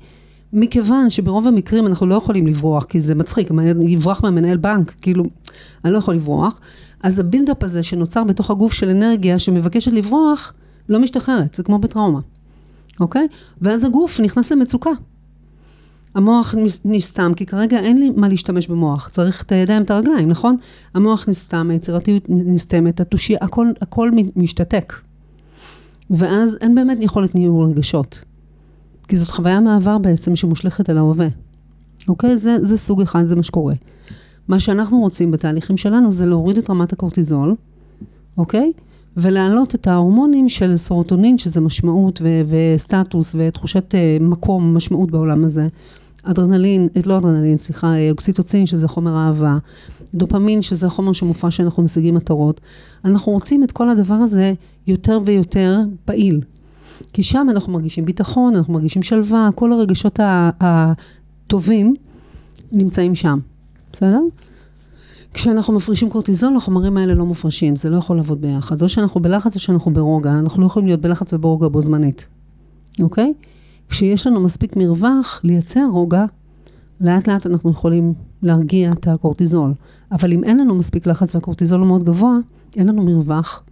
מכיוון 0.52 1.10
שברוב 1.10 1.48
המקרים 1.48 1.86
אנחנו 1.86 2.06
לא 2.06 2.14
יכולים 2.14 2.46
לברוח, 2.46 2.84
כי 2.84 3.00
זה 3.00 3.14
מצחיק, 3.14 3.50
יברח 3.82 4.22
מהמנהל 4.22 4.56
בנק, 4.56 4.94
כאילו, 5.00 5.24
אני 5.84 5.92
לא 5.92 5.98
יכול 5.98 6.14
לברוח, 6.14 6.60
אז 7.02 7.18
הבילדאפ 7.18 7.64
הזה 7.64 7.82
שנוצר 7.82 8.24
בתוך 8.24 8.50
הגוף 8.50 8.72
של 8.72 8.88
אנרגיה 8.88 9.38
שמבקשת 9.38 9.92
לברוח, 9.92 10.52
לא 10.88 10.98
משתחררת, 10.98 11.54
זה 11.54 11.62
כמו 11.62 11.78
בטראומה, 11.78 12.20
אוקיי? 13.00 13.28
ואז 13.60 13.84
הגוף 13.84 14.20
נכנס 14.20 14.52
למצוקה. 14.52 14.90
המוח 16.14 16.54
נסתם, 16.84 17.32
כי 17.36 17.46
כרגע 17.46 17.78
אין 17.78 17.98
לי 17.98 18.10
מה 18.16 18.28
להשתמש 18.28 18.66
במוח, 18.66 19.08
צריך 19.08 19.42
את 19.42 19.52
הידיים, 19.52 19.82
את 19.82 19.90
הרגליים, 19.90 20.28
נכון? 20.28 20.56
המוח 20.94 21.28
נסתם, 21.28 21.70
היצירתיות 21.70 22.24
נסתמת, 22.28 23.00
התושייה, 23.00 23.38
הכל, 23.42 23.66
הכל 23.80 24.10
משתתק. 24.36 24.94
ואז 26.10 26.58
אין 26.60 26.74
באמת 26.74 26.98
יכולת 27.00 27.34
ניהול 27.34 27.70
רגשות. 27.70 28.24
כי 29.10 29.16
זאת 29.16 29.30
חוויה 29.30 29.60
מעבר 29.60 29.98
בעצם 29.98 30.36
שמושלכת 30.36 30.90
על 30.90 30.98
ההווה. 30.98 31.26
אוקיי? 32.08 32.36
זה, 32.36 32.56
זה 32.62 32.76
סוג 32.76 33.00
אחד, 33.00 33.24
זה 33.24 33.36
מה 33.36 33.42
שקורה. 33.42 33.74
מה 34.48 34.60
שאנחנו 34.60 34.98
רוצים 34.98 35.30
בתהליכים 35.30 35.76
שלנו 35.76 36.12
זה 36.12 36.26
להוריד 36.26 36.58
את 36.58 36.70
רמת 36.70 36.92
הקורטיזול, 36.92 37.54
אוקיי? 38.38 38.72
ולהעלות 39.16 39.74
את 39.74 39.86
ההורמונים 39.86 40.48
של 40.48 40.76
סרוטונין, 40.76 41.38
שזה 41.38 41.60
משמעות 41.60 42.20
ו- 42.22 42.42
וסטטוס 42.48 43.34
ותחושת 43.38 43.94
uh, 43.94 44.22
מקום, 44.22 44.74
משמעות 44.74 45.10
בעולם 45.10 45.44
הזה. 45.44 45.68
אדרנלין, 46.22 46.88
אה, 46.96 47.00
לא 47.06 47.18
אדרנלין, 47.18 47.56
סליחה, 47.56 47.94
אה, 47.94 48.10
אוקסיטוצין, 48.10 48.66
שזה 48.66 48.88
חומר 48.88 49.16
אהבה. 49.16 49.58
דופמין, 50.14 50.62
שזה 50.62 50.88
חומר 50.88 51.12
שמופע 51.12 51.50
שאנחנו 51.50 51.82
משיגים 51.82 52.14
מטרות. 52.14 52.60
אנחנו 53.04 53.32
רוצים 53.32 53.64
את 53.64 53.72
כל 53.72 53.88
הדבר 53.88 54.14
הזה 54.14 54.52
יותר 54.86 55.18
ויותר 55.24 55.80
פעיל. 56.04 56.40
כי 57.12 57.22
שם 57.22 57.46
אנחנו 57.50 57.72
מרגישים 57.72 58.04
ביטחון, 58.04 58.56
אנחנו 58.56 58.72
מרגישים 58.72 59.02
שלווה, 59.02 59.48
כל 59.54 59.72
הרגשות 59.72 60.20
הטובים 60.60 61.94
נמצאים 62.72 63.14
שם, 63.14 63.38
בסדר? 63.92 64.20
כשאנחנו 65.34 65.74
מפרישים 65.74 66.10
קורטיזול, 66.10 66.56
החומרים 66.56 66.96
האלה 66.96 67.14
לא 67.14 67.24
מופרשים, 67.24 67.76
זה 67.76 67.90
לא 67.90 67.96
יכול 67.96 68.16
לעבוד 68.16 68.40
ביחד. 68.40 68.82
או 68.82 68.88
שאנחנו 68.88 69.22
בלחץ 69.22 69.54
או 69.54 69.60
שאנחנו 69.60 69.92
ברוגע, 69.92 70.38
אנחנו 70.38 70.62
לא 70.62 70.66
יכולים 70.66 70.86
להיות 70.86 71.00
בלחץ 71.00 71.32
וברוגע 71.32 71.68
בו 71.68 71.82
זמנית, 71.82 72.28
אוקיי? 73.02 73.32
כשיש 73.88 74.26
לנו 74.26 74.40
מספיק 74.40 74.76
מרווח 74.76 75.40
לייצר 75.44 75.86
רוגע, 75.92 76.24
לאט 77.00 77.28
לאט 77.28 77.46
אנחנו 77.46 77.70
יכולים 77.70 78.14
להרגיע 78.42 78.92
את 78.92 79.08
הקורטיזול. 79.08 79.72
אבל 80.12 80.32
אם 80.32 80.44
אין 80.44 80.58
לנו 80.58 80.74
מספיק 80.74 81.06
לחץ 81.06 81.34
והקורטיזול 81.34 81.80
הוא 81.80 81.86
מאוד 81.86 82.04
גבוה, 82.04 82.36
אין 82.76 82.86
לנו 82.86 83.04
מרווח, 83.04 83.62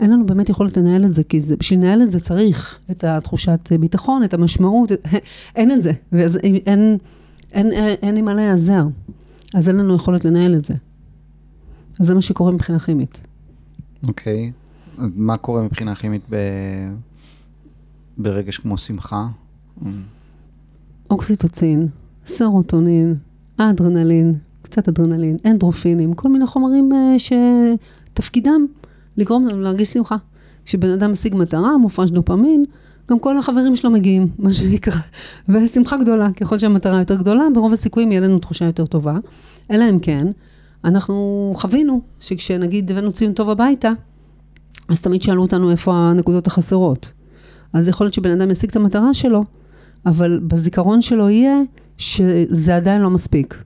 אין 0.00 0.10
לנו 0.10 0.26
באמת 0.26 0.48
יכולת 0.48 0.76
לנהל 0.76 1.04
את 1.04 1.14
זה, 1.14 1.24
כי 1.24 1.40
זה, 1.40 1.56
בשביל 1.56 1.80
לנהל 1.80 2.02
את 2.02 2.10
זה 2.10 2.20
צריך 2.20 2.78
את 2.90 3.04
התחושת 3.04 3.72
ביטחון, 3.80 4.24
את 4.24 4.34
המשמעות, 4.34 4.92
אין 5.56 5.72
את 5.72 5.82
זה, 5.82 5.92
ואז 6.12 6.36
אין, 6.36 6.54
אין, 6.54 6.98
אין, 7.52 7.72
אין 8.02 8.16
עם 8.16 8.24
מה 8.24 8.34
להיעזר, 8.34 8.84
אז 9.54 9.68
אין 9.68 9.76
לנו 9.76 9.94
יכולת 9.94 10.24
לנהל 10.24 10.54
את 10.54 10.64
זה. 10.64 10.74
אז 12.00 12.06
זה 12.06 12.14
מה 12.14 12.20
שקורה 12.20 12.52
מבחינה 12.52 12.78
כימית. 12.78 13.22
אוקיי, 14.08 14.52
okay. 14.52 15.00
מה 15.14 15.36
קורה 15.36 15.62
מבחינה 15.62 15.94
כימית 15.94 16.22
ב... 16.30 16.36
ברגש 18.18 18.58
כמו 18.58 18.78
שמחה? 18.78 19.28
אוקסיטוצין, 21.10 21.88
סרוטונין, 22.26 23.14
אדרנלין, 23.56 24.34
קצת 24.62 24.88
אדרנלין, 24.88 25.36
אנדרופינים, 25.46 26.14
כל 26.14 26.28
מיני 26.28 26.46
חומרים 26.46 26.90
uh, 26.92 27.18
שתפקידם 27.18 28.66
לגרום 29.16 29.46
לנו 29.46 29.60
להרגיש 29.60 29.88
שמחה. 29.88 30.16
כשבן 30.64 30.90
אדם 30.90 31.12
משיג 31.12 31.34
מטרה, 31.36 31.76
מופרש 31.76 32.10
דופמין, 32.10 32.64
גם 33.10 33.18
כל 33.18 33.38
החברים 33.38 33.76
שלו 33.76 33.90
מגיעים, 33.90 34.28
מה 34.38 34.52
שנקרא, 34.52 35.00
ושמחה 35.48 35.96
גדולה. 35.96 36.32
ככל 36.32 36.58
שהמטרה 36.58 36.98
יותר 36.98 37.14
גדולה, 37.14 37.44
ברוב 37.54 37.72
הסיכויים 37.72 38.12
יהיה 38.12 38.20
לנו 38.20 38.38
תחושה 38.38 38.64
יותר 38.64 38.86
טובה. 38.86 39.18
אלא 39.70 39.84
אם 39.90 39.98
כן, 39.98 40.26
אנחנו 40.84 41.52
חווינו 41.56 42.00
שכשנגיד 42.20 42.90
הבאנו 42.90 43.12
ציון 43.12 43.32
טוב 43.32 43.50
הביתה, 43.50 43.92
אז 44.88 45.02
תמיד 45.02 45.22
שאלו 45.22 45.42
אותנו 45.42 45.70
איפה 45.70 45.94
הנקודות 45.94 46.46
החסרות. 46.46 47.12
אז 47.72 47.88
יכול 47.88 48.04
להיות 48.04 48.14
שבן 48.14 48.40
אדם 48.40 48.50
ישיג 48.50 48.70
את 48.70 48.76
המטרה 48.76 49.14
שלו, 49.14 49.44
אבל 50.06 50.40
בזיכרון 50.46 51.02
שלו 51.02 51.30
יהיה 51.30 51.56
שזה 51.98 52.76
עדיין 52.76 53.02
לא 53.02 53.10
מספיק. 53.10 53.64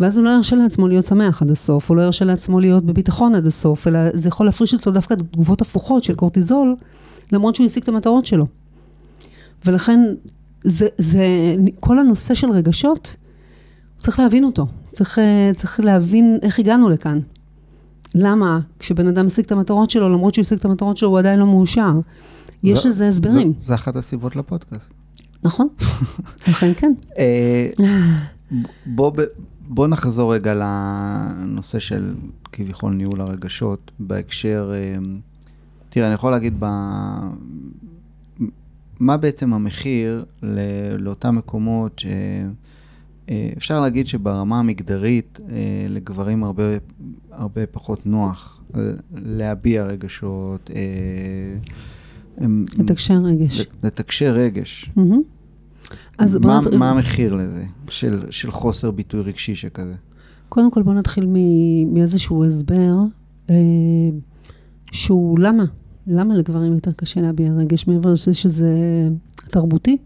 ואז 0.00 0.18
הוא 0.18 0.24
לא 0.24 0.30
ירשה 0.30 0.56
לעצמו 0.56 0.88
להיות 0.88 1.06
שמח 1.06 1.42
עד 1.42 1.50
הסוף, 1.50 1.88
הוא 1.88 1.96
לא 1.96 2.02
ירשה 2.02 2.24
לעצמו 2.24 2.60
להיות 2.60 2.84
בביטחון 2.84 3.34
עד 3.34 3.46
הסוף, 3.46 3.88
אלא 3.88 3.98
זה 4.14 4.28
יכול 4.28 4.46
להפריש 4.46 4.74
אצלו 4.74 4.92
דווקא 4.92 5.14
תגובות 5.14 5.62
הפוכות 5.62 6.04
של 6.04 6.14
קורטיזול, 6.14 6.76
למרות 7.32 7.54
שהוא 7.54 7.66
השיג 7.66 7.82
את 7.82 7.88
המטרות 7.88 8.26
שלו. 8.26 8.46
ולכן, 9.66 10.00
זה, 10.64 10.88
זה, 10.98 11.24
כל 11.80 11.98
הנושא 11.98 12.34
של 12.34 12.50
רגשות, 12.50 13.16
צריך 13.96 14.18
להבין 14.18 14.44
אותו. 14.44 14.66
צריך, 14.90 15.18
צריך 15.56 15.80
להבין 15.80 16.38
איך 16.42 16.58
הגענו 16.58 16.88
לכאן. 16.88 17.20
למה 18.14 18.60
כשבן 18.78 19.06
אדם 19.06 19.26
משיג 19.26 19.44
את 19.44 19.52
המטרות 19.52 19.90
שלו, 19.90 20.08
למרות 20.08 20.34
שהוא 20.34 20.42
השיג 20.42 20.58
את 20.58 20.64
המטרות 20.64 20.96
שלו, 20.96 21.08
הוא 21.08 21.18
עדיין 21.18 21.38
לא 21.38 21.46
מאושר. 21.46 21.92
יש 22.62 22.86
לזה 22.86 23.08
הסברים. 23.08 23.52
זה 23.60 23.74
אחת 23.74 23.96
הסיבות 23.96 24.36
לפודקאסט. 24.36 24.88
נכון, 25.44 25.68
לכן 26.48 26.72
כן. 26.76 26.92
אה, 27.18 27.68
בוא, 28.86 29.12
בוא 29.74 29.86
נחזור 29.86 30.34
רגע 30.34 30.54
לנושא 30.54 31.78
של 31.78 32.14
כביכול 32.52 32.92
ניהול 32.92 33.20
הרגשות 33.20 33.90
בהקשר, 33.98 34.72
אה, 34.74 34.96
תראה, 35.88 36.06
אני 36.06 36.14
יכול 36.14 36.30
להגיד 36.30 36.54
ב... 36.58 36.66
מה 39.00 39.16
בעצם 39.16 39.52
המחיר 39.52 40.24
לאותם 40.98 41.36
מקומות 41.36 42.02
שאפשר 43.28 43.74
אה, 43.74 43.80
להגיד 43.80 44.06
שברמה 44.06 44.58
המגדרית 44.58 45.40
אה, 45.50 45.86
לגברים 45.88 46.44
הרבה, 46.44 46.64
הרבה 47.30 47.66
פחות 47.66 48.06
נוח 48.06 48.60
להביע 49.14 49.84
רגשות. 49.84 50.70
לתקשר 52.78 53.14
רגש. 53.14 53.66
לתקשר 53.82 54.32
רגש. 54.32 54.90
Mm-hmm. 54.96 55.41
אז 56.18 56.36
מה, 56.36 56.60
נת... 56.60 56.74
מה 56.74 56.90
המחיר 56.90 57.34
לזה, 57.34 57.64
של, 57.88 58.22
של 58.30 58.50
חוסר 58.50 58.90
ביטוי 58.90 59.20
רגשי 59.20 59.54
שכזה? 59.54 59.94
קודם 60.48 60.70
כל 60.70 60.82
בואו 60.82 60.94
נתחיל 60.94 61.26
מאיזשהו 61.92 62.44
הסבר, 62.44 62.94
אה, 63.50 63.54
שהוא 64.92 65.38
למה, 65.38 65.64
למה 66.06 66.34
לגברים 66.34 66.74
יותר 66.74 66.92
קשה 66.92 67.20
להביע 67.20 67.52
רגש, 67.52 67.86
מעבר 67.86 68.12
לזה 68.12 68.34
שזה 68.34 68.68
תרבותי. 69.50 69.96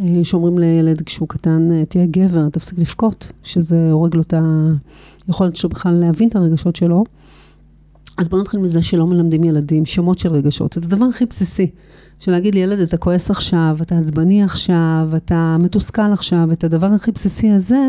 אה, 0.00 0.24
שאומרים 0.24 0.58
לילד 0.58 1.02
כשהוא 1.02 1.28
קטן, 1.28 1.68
אה, 1.72 1.84
תהיה 1.84 2.06
גבר, 2.06 2.48
תפסיק 2.48 2.78
לבכות, 2.78 3.32
שזה 3.42 3.90
הורג 3.92 4.16
לו 4.16 4.22
את 4.22 4.34
היכולת 5.28 5.56
שלו 5.56 5.70
בכלל 5.70 5.92
להבין 5.92 6.28
את 6.28 6.36
הרגשות 6.36 6.76
שלו. 6.76 7.04
אז 8.18 8.28
בואו 8.28 8.40
נתחיל 8.40 8.60
מזה 8.60 8.82
שלא 8.82 9.06
מלמדים 9.06 9.44
ילדים 9.44 9.86
שמות 9.86 10.18
של 10.18 10.28
רגשות. 10.28 10.72
זה 10.72 10.80
הדבר 10.84 11.06
הכי 11.06 11.26
בסיסי. 11.26 11.70
של 12.20 12.32
להגיד 12.32 12.54
לי, 12.54 12.60
ילד, 12.60 12.78
אתה 12.78 12.96
כועס 12.96 13.30
עכשיו, 13.30 13.76
אתה 13.82 13.98
עצבני 13.98 14.42
עכשיו, 14.42 15.08
אתה 15.16 15.56
מתוסכל 15.62 16.12
עכשיו, 16.12 16.52
את 16.52 16.64
הדבר 16.64 16.86
הכי 16.86 17.12
בסיסי 17.12 17.50
הזה, 17.50 17.88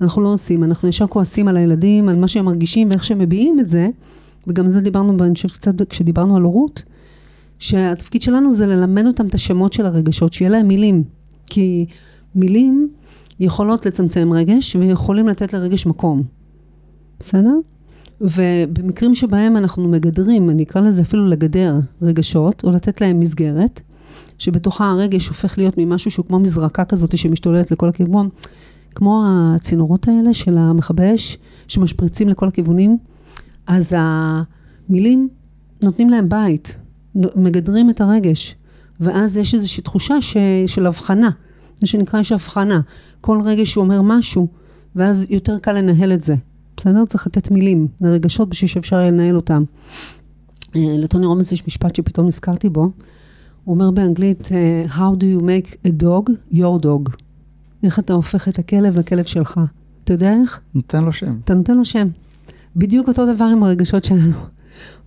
אנחנו 0.00 0.22
לא 0.22 0.28
עושים. 0.28 0.64
אנחנו 0.64 0.88
ישר 0.88 1.06
כועסים 1.06 1.48
על 1.48 1.56
הילדים, 1.56 2.08
על 2.08 2.16
מה 2.16 2.28
שהם 2.28 2.44
מרגישים 2.44 2.88
ואיך 2.90 3.04
שהם 3.04 3.18
מביעים 3.18 3.60
את 3.60 3.70
זה, 3.70 3.88
וגם 4.46 4.68
זה 4.68 4.80
דיברנו, 4.80 5.24
אני 5.24 5.34
חושבת 5.34 5.50
קצת 5.50 5.82
כשדיברנו 5.88 6.36
על 6.36 6.42
הורות, 6.42 6.84
שהתפקיד 7.58 8.22
שלנו 8.22 8.52
זה 8.52 8.66
ללמד 8.66 9.06
אותם 9.06 9.26
את 9.26 9.34
השמות 9.34 9.72
של 9.72 9.86
הרגשות, 9.86 10.32
שיהיה 10.32 10.50
להם 10.50 10.68
מילים. 10.68 11.04
כי 11.46 11.86
מילים 12.34 12.88
יכולות 13.40 13.86
לצמצם 13.86 14.32
רגש 14.32 14.76
ויכולים 14.76 15.28
לתת 15.28 15.52
לרגש 15.52 15.86
מקום. 15.86 16.22
בסדר? 17.20 17.54
ובמקרים 18.20 19.14
שבהם 19.14 19.56
אנחנו 19.56 19.88
מגדרים, 19.88 20.50
אני 20.50 20.62
אקרא 20.62 20.80
לזה 20.80 21.02
אפילו 21.02 21.26
לגדר 21.26 21.78
רגשות, 22.02 22.64
או 22.64 22.70
לתת 22.70 23.00
להם 23.00 23.20
מסגרת, 23.20 23.80
שבתוכה 24.38 24.90
הרגש 24.90 25.28
הופך 25.28 25.58
להיות 25.58 25.74
ממשהו 25.78 26.10
שהוא 26.10 26.26
כמו 26.26 26.38
מזרקה 26.38 26.84
כזאת 26.84 27.18
שמשתוללת 27.18 27.70
לכל 27.70 27.88
הכיוון, 27.88 28.28
כמו 28.94 29.24
הצינורות 29.26 30.08
האלה 30.08 30.34
של 30.34 30.58
המכבי 30.58 31.14
אש, 31.14 31.38
שמשפריצים 31.68 32.28
לכל 32.28 32.48
הכיוונים, 32.48 32.98
אז 33.66 33.96
המילים 33.98 35.28
נותנים 35.82 36.10
להם 36.10 36.28
בית, 36.28 36.76
מגדרים 37.14 37.90
את 37.90 38.00
הרגש, 38.00 38.56
ואז 39.00 39.36
יש 39.36 39.54
איזושהי 39.54 39.82
תחושה 39.82 40.20
ש, 40.20 40.36
של 40.66 40.86
הבחנה, 40.86 41.30
זה 41.76 41.86
שנקרא 41.86 42.20
יש 42.20 42.32
הבחנה, 42.32 42.80
כל 43.20 43.40
רגש 43.44 43.72
שהוא 43.72 43.84
אומר 43.84 44.02
משהו, 44.02 44.48
ואז 44.96 45.26
יותר 45.30 45.58
קל 45.58 45.72
לנהל 45.72 46.12
את 46.12 46.24
זה, 46.24 46.34
בסדר? 46.76 47.04
צריך 47.04 47.26
לתת 47.26 47.50
מילים 47.50 47.88
לרגשות 48.00 48.48
בשביל 48.48 48.68
שאפשר 48.68 48.98
לנהל 48.98 49.36
אותם. 49.36 49.64
אה, 50.76 50.96
לטוני 50.98 51.26
רומנס 51.26 51.52
יש 51.52 51.66
משפט 51.66 51.96
שפתאום 51.96 52.26
נזכרתי 52.26 52.68
בו, 52.68 52.90
הוא 53.64 53.74
אומר 53.74 53.90
באנגלית, 53.90 54.48
אה, 54.52 54.84
How 54.88 55.16
do 55.20 55.24
you 55.24 55.42
make 55.42 55.88
a 55.88 56.02
dog 56.02 56.30
your 56.52 56.84
dog? 56.84 57.16
איך 57.82 57.98
אתה 57.98 58.12
הופך 58.12 58.48
את 58.48 58.58
הכלב 58.58 58.98
לכלב 58.98 59.24
שלך? 59.24 59.60
אתה 60.04 60.12
יודע 60.12 60.34
איך? 60.40 60.60
נותן 60.74 61.04
לו 61.04 61.12
שם. 61.12 61.36
אתה 61.44 61.54
נותן 61.54 61.76
לו 61.76 61.84
שם. 61.84 62.08
בדיוק 62.76 63.08
אותו 63.08 63.34
דבר 63.34 63.44
עם 63.44 63.62
הרגשות 63.62 64.04
שלנו, 64.04 64.36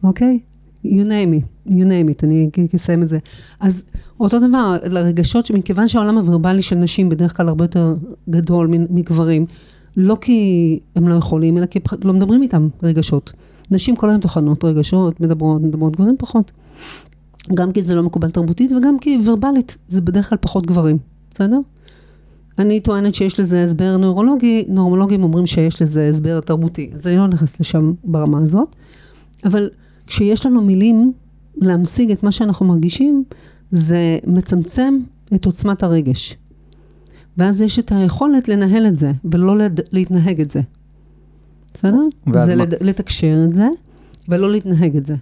אוקיי? 0.04 0.40
you 0.86 1.04
name 1.04 1.34
it, 1.34 1.72
you 1.72 1.86
name 1.86 2.10
it, 2.10 2.24
אני 2.24 2.50
אסיים 2.76 3.04
את 3.04 3.10
זה. 3.10 3.20
אז 3.60 3.84
אותו 4.20 4.40
דבר, 4.40 4.78
לרגשות, 4.84 5.52
מכיוון 5.52 5.88
שהעולם 5.88 6.18
הוורבלי 6.18 6.62
של 6.62 6.76
נשים 6.76 7.10
בדרך 7.10 7.38
כלל 7.38 7.48
הרבה 7.48 7.64
יותר 7.64 7.96
גדול 8.30 8.68
מגברים, 8.90 9.46
לא 9.98 10.18
כי 10.22 10.80
הם 10.96 11.08
לא 11.08 11.16
יכולים, 11.16 11.58
אלא 11.58 11.66
כי 11.66 11.80
לא 12.04 12.13
מדברים 12.13 12.42
איתם 12.42 12.68
רגשות. 12.84 13.34
נשים 13.72 13.96
כל 13.96 14.10
היום 14.10 14.22
טוחנות 14.22 14.63
רגשות, 14.63 15.22
מדברות, 15.22 15.62
מדברות, 15.62 15.96
גברים 15.96 16.16
פחות. 16.20 16.51
גם 17.54 17.72
כי 17.72 17.82
זה 17.82 17.96
לא 17.96 18.04
מקובל 18.04 18.32
תרבותית 18.32 18.72
וגם 18.72 19.00
כי 19.00 19.18
ורבלית, 19.25 19.77
זה 19.88 20.01
בדרך 20.01 20.30
כלל 20.30 20.38
פחות 20.42 20.66
גברים, 20.66 20.98
בסדר? 21.34 21.60
אני 22.60 22.80
טוענת 22.80 23.16
שיש 23.16 23.39
לזה 23.39 23.63
הסבר 23.63 23.98
נוירולוגי, 23.98 24.66
נורמולוגים 24.68 25.24
אומרים 25.24 25.46
שיש 25.46 25.82
לזה 25.82 26.10
הסבר 26.10 26.39
תרבותי, 26.39 26.89
אז 26.94 27.08
אני 27.08 27.18
לא 27.18 27.27
נכנסת 27.27 27.60
לשם 27.60 27.94
ברמה 28.04 28.39
הזאת, 28.39 28.75
אבל 29.46 29.70
כשיש 30.08 30.46
לנו 30.46 30.62
מילים 30.62 31.13
להמשיג 31.56 32.12
את 32.12 32.24
מה 32.24 32.32
שאנחנו 32.32 32.66
מרגישים, 32.66 33.24
זה 33.72 34.18
מצמצם 34.27 35.00
את 35.36 35.46
עוצמת 35.46 35.84
הרגש. 35.84 36.38
ואז 37.38 37.62
יש 37.62 37.79
את 37.79 37.91
היכולת 37.91 38.48
לנהל 38.48 38.88
את 38.88 39.00
זה, 39.00 39.12
ולא 39.32 39.58
לד... 39.58 39.79
להתנהג 39.91 40.41
את 40.41 40.51
זה. 40.51 40.62
בסדר? 41.74 42.01
זה 42.34 42.56
מה... 42.56 42.63
לתקשר 42.82 43.44
את 43.50 43.56
זה, 43.56 43.67
ולא 44.29 44.51
להתנהג 44.51 44.98
את 44.98 45.06
זה. 45.06 45.15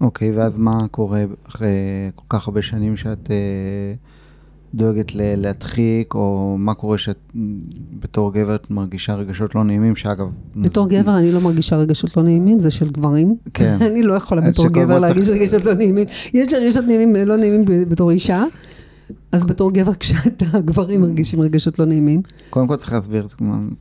אוקיי, 0.00 0.32
ואז 0.36 0.58
מה 0.58 0.88
קורה 0.90 1.24
אחרי 1.48 1.68
כל 2.14 2.24
כך 2.28 2.48
הרבה 2.48 2.62
שנים 2.62 2.96
שאת 2.96 3.30
אה, 3.30 3.94
דואגת 4.74 5.12
להדחיק, 5.14 6.14
או 6.14 6.56
מה 6.58 6.74
קורה 6.74 6.98
שאת 6.98 7.18
בתור 8.00 8.32
גבר 8.32 8.54
את 8.54 8.70
מרגישה 8.70 9.14
רגשות 9.14 9.54
לא 9.54 9.64
נעימים, 9.64 9.96
שאגב... 9.96 10.26
בתור 10.56 10.86
נז... 10.86 10.92
גבר 10.92 11.18
אני 11.18 11.32
לא 11.32 11.40
מרגישה 11.40 11.76
רגשות 11.76 12.16
לא 12.16 12.22
נעימים, 12.22 12.60
זה 12.60 12.70
של 12.70 12.90
גברים. 12.90 13.36
כן. 13.54 13.76
אני 13.90 14.02
לא 14.02 14.14
יכולה 14.14 14.40
בתור 14.40 14.68
גבר 14.68 14.98
להרגיש. 14.98 15.28
רגשות 15.28 15.64
לא 15.64 15.74
נעימים. 15.74 16.06
יש 16.34 16.52
לי 16.52 16.58
רגשות 16.58 16.84
נעימים, 16.84 17.16
לא 17.28 17.36
נעימים 17.36 17.64
בתור 17.88 18.10
אישה. 18.10 18.44
אז 19.32 19.44
בתור 19.44 19.72
גבר, 19.72 19.94
כשאתה 19.94 20.60
גברים 20.60 21.00
מרגישים 21.00 21.40
רגשות 21.40 21.78
לא 21.78 21.84
נעימים. 21.84 22.22
קודם 22.50 22.66
כל 22.66 22.76
צריך 22.76 22.92
להסביר 22.92 23.26
את 23.26 23.34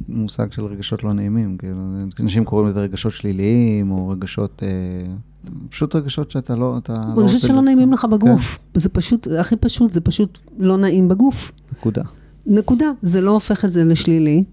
המושג 0.10 0.52
של 0.52 0.66
רגשות 0.66 1.04
לא 1.04 1.14
נעימים. 1.14 1.58
כאילו, 1.58 1.78
אנשים 2.20 2.46
קוראים 2.46 2.68
לזה 2.68 2.80
רגשות 2.80 3.12
שליליים, 3.12 3.92
או 3.92 4.10
רגשות... 4.10 4.64
אה, 4.64 5.14
פשוט 5.70 5.96
רגשות 5.96 6.32
שאתה 6.32 6.56
לא... 6.56 6.78
אתה 6.78 6.94
לא 6.94 7.22
רגשות 7.22 7.44
לא 7.44 7.48
שלא 7.48 7.62
נעימים 7.62 7.94
לך 7.94 8.06
בגוף. 8.06 8.60
כן. 8.74 8.80
זה 8.80 8.90
פשוט, 8.90 9.28
הכי 9.40 9.56
פשוט, 9.56 9.94
זה 9.94 10.02
פשוט 10.02 10.40
לא 10.60 10.78
נעים 10.78 11.08
בגוף. 11.08 11.52
נקודה. 11.72 12.04
נקודה. 12.46 12.92
זה 13.02 13.22
לא 13.22 13.32
הופך 13.32 13.66
את 13.66 13.74
זה 13.74 13.84
לשלילי, 13.84 14.44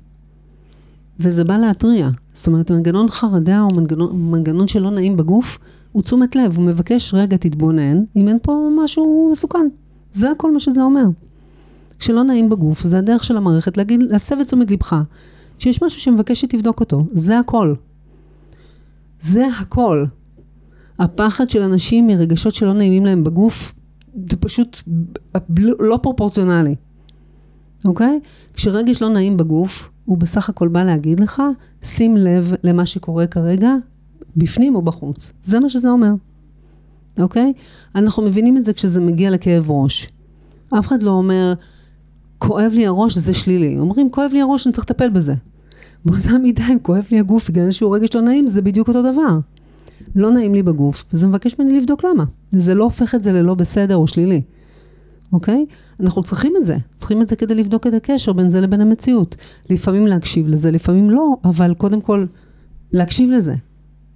וזה 1.21 1.45
בא 1.45 1.57
להתריע. 1.57 2.09
זאת 2.33 2.47
אומרת, 2.47 2.71
מנגנון 2.71 3.09
חרדה 3.09 3.61
או 3.61 3.69
מנגנון, 3.77 4.31
מנגנון 4.31 4.69
שלא 4.69 4.91
נעים 4.91 5.17
בגוף, 5.17 5.59
הוא 5.93 6.03
תשומת 6.03 6.37
לב, 6.37 6.57
הוא 6.57 6.65
מבקש, 6.65 7.15
רגע, 7.15 7.37
תתבונן, 7.37 8.03
אם 8.17 8.29
אין 8.29 8.39
פה 8.43 8.69
משהו 8.85 9.29
מסוכן. 9.33 9.69
זה 10.13 10.31
הכל 10.31 10.53
מה 10.53 10.61
שזה 10.61 10.83
אומר. 10.83 11.05
כשלא 11.99 12.23
נעים 12.23 12.49
בגוף, 12.49 12.83
זה 12.83 12.99
הדרך 12.99 13.25
של 13.25 13.37
המערכת 13.37 13.77
להגיד, 13.77 14.03
להסב 14.03 14.41
את 14.41 14.47
תשומת 14.47 14.71
לבך, 14.71 14.97
שיש 15.59 15.83
משהו 15.83 16.01
שמבקש 16.01 16.41
שתבדוק 16.41 16.81
אותו, 16.81 17.07
זה 17.13 17.39
הכל. 17.39 17.75
זה 19.21 19.47
הכל. 19.61 20.05
הפחד 20.99 21.51
של 21.51 21.63
אנשים 21.63 22.07
מרגשות 22.07 22.55
שלא 22.55 22.73
נעימים 22.73 23.05
להם 23.05 23.25
בגוף, 23.25 23.75
זה 24.31 24.37
פשוט 24.37 24.83
לא 25.79 25.99
פרופורציונלי, 26.03 26.75
אוקיי? 27.85 28.21
כשרגש 28.55 29.03
לא 29.03 29.09
נעים 29.09 29.37
בגוף, 29.37 29.91
הוא 30.05 30.19
בסך 30.19 30.49
הכל 30.49 30.69
בא 30.69 30.83
להגיד 30.83 31.21
לך, 31.21 31.43
שים 31.83 32.17
לב 32.17 32.53
למה 32.65 32.87
שקורה 32.87 33.27
כרגע, 33.27 33.71
בפנים 34.37 34.75
או 34.75 34.83
בחוץ. 34.83 35.33
זה 35.43 35.61
מה 35.61 35.69
שזה 35.69 35.91
אומר. 35.91 36.13
אוקיי? 37.21 37.53
אנחנו 37.95 38.23
מבינים 38.23 38.57
את 38.57 38.65
זה 38.65 38.73
כשזה 38.73 39.01
מגיע 39.01 39.31
לכאב 39.31 39.71
ראש. 39.71 40.09
אף 40.79 40.87
אחד 40.87 41.03
לא 41.03 41.11
אומר, 41.11 41.53
כואב 42.39 42.73
לי 42.75 42.87
הראש, 42.87 43.19
זה 43.19 43.35
שלילי. 43.35 43.79
אומרים, 43.79 44.11
כואב 44.11 44.31
לי 44.33 44.41
הראש, 44.41 44.67
אני 44.67 44.73
צריך 44.73 44.91
לטפל 44.91 45.09
בזה. 45.09 45.35
באותה 46.05 46.39
מידה, 46.39 46.65
אם 46.73 46.79
כואב 46.83 47.05
לי 47.11 47.19
הגוף 47.19 47.51
בגלל 47.51 47.71
שהוא 47.71 47.97
רגש 47.97 48.15
לא 48.15 48.21
נעים, 48.21 48.47
זה 48.47 48.63
בדיוק 48.63 48.89
אותו 48.89 49.03
דבר. 49.13 49.39
לא 50.17 50.31
נעים 50.31 50.55
לי 50.55 50.63
בגוף, 50.63 51.05
וזה 51.13 51.27
מבקש 51.27 51.59
ממני 51.59 51.81
לבדוק 51.81 52.05
למה. 52.05 52.25
זה 52.51 52.75
לא 52.75 52.85
הופך 52.85 53.15
את 53.15 53.23
זה 53.23 53.33
ללא 53.33 53.55
בסדר 53.55 53.97
או 53.97 54.07
שלילי, 54.07 54.43
אוקיי? 55.33 55.67
אנחנו 56.01 56.23
צריכים 56.23 56.55
את 56.57 56.65
זה. 56.65 56.77
צריכים 56.97 57.23
את 57.23 57.29
זה 57.29 57.37
כדי 57.37 57.55
לבדוק 57.55 57.87
את 57.87 57.95
הקשר 57.95 58.33
בין 58.33 58.49
זה 58.49 58.61
לבין 58.61 58.81
המציאות. 58.81 59.37
לפעמים 59.71 60.07
להקשיב 60.07 60.49
לזה, 60.49 60.71
לפעמים 60.71 61.11
לא, 61.11 61.37
אבל 61.45 61.75
קודם 61.75 62.01
כל, 62.01 62.27
להקשיב 62.93 63.31
לזה. 63.31 63.55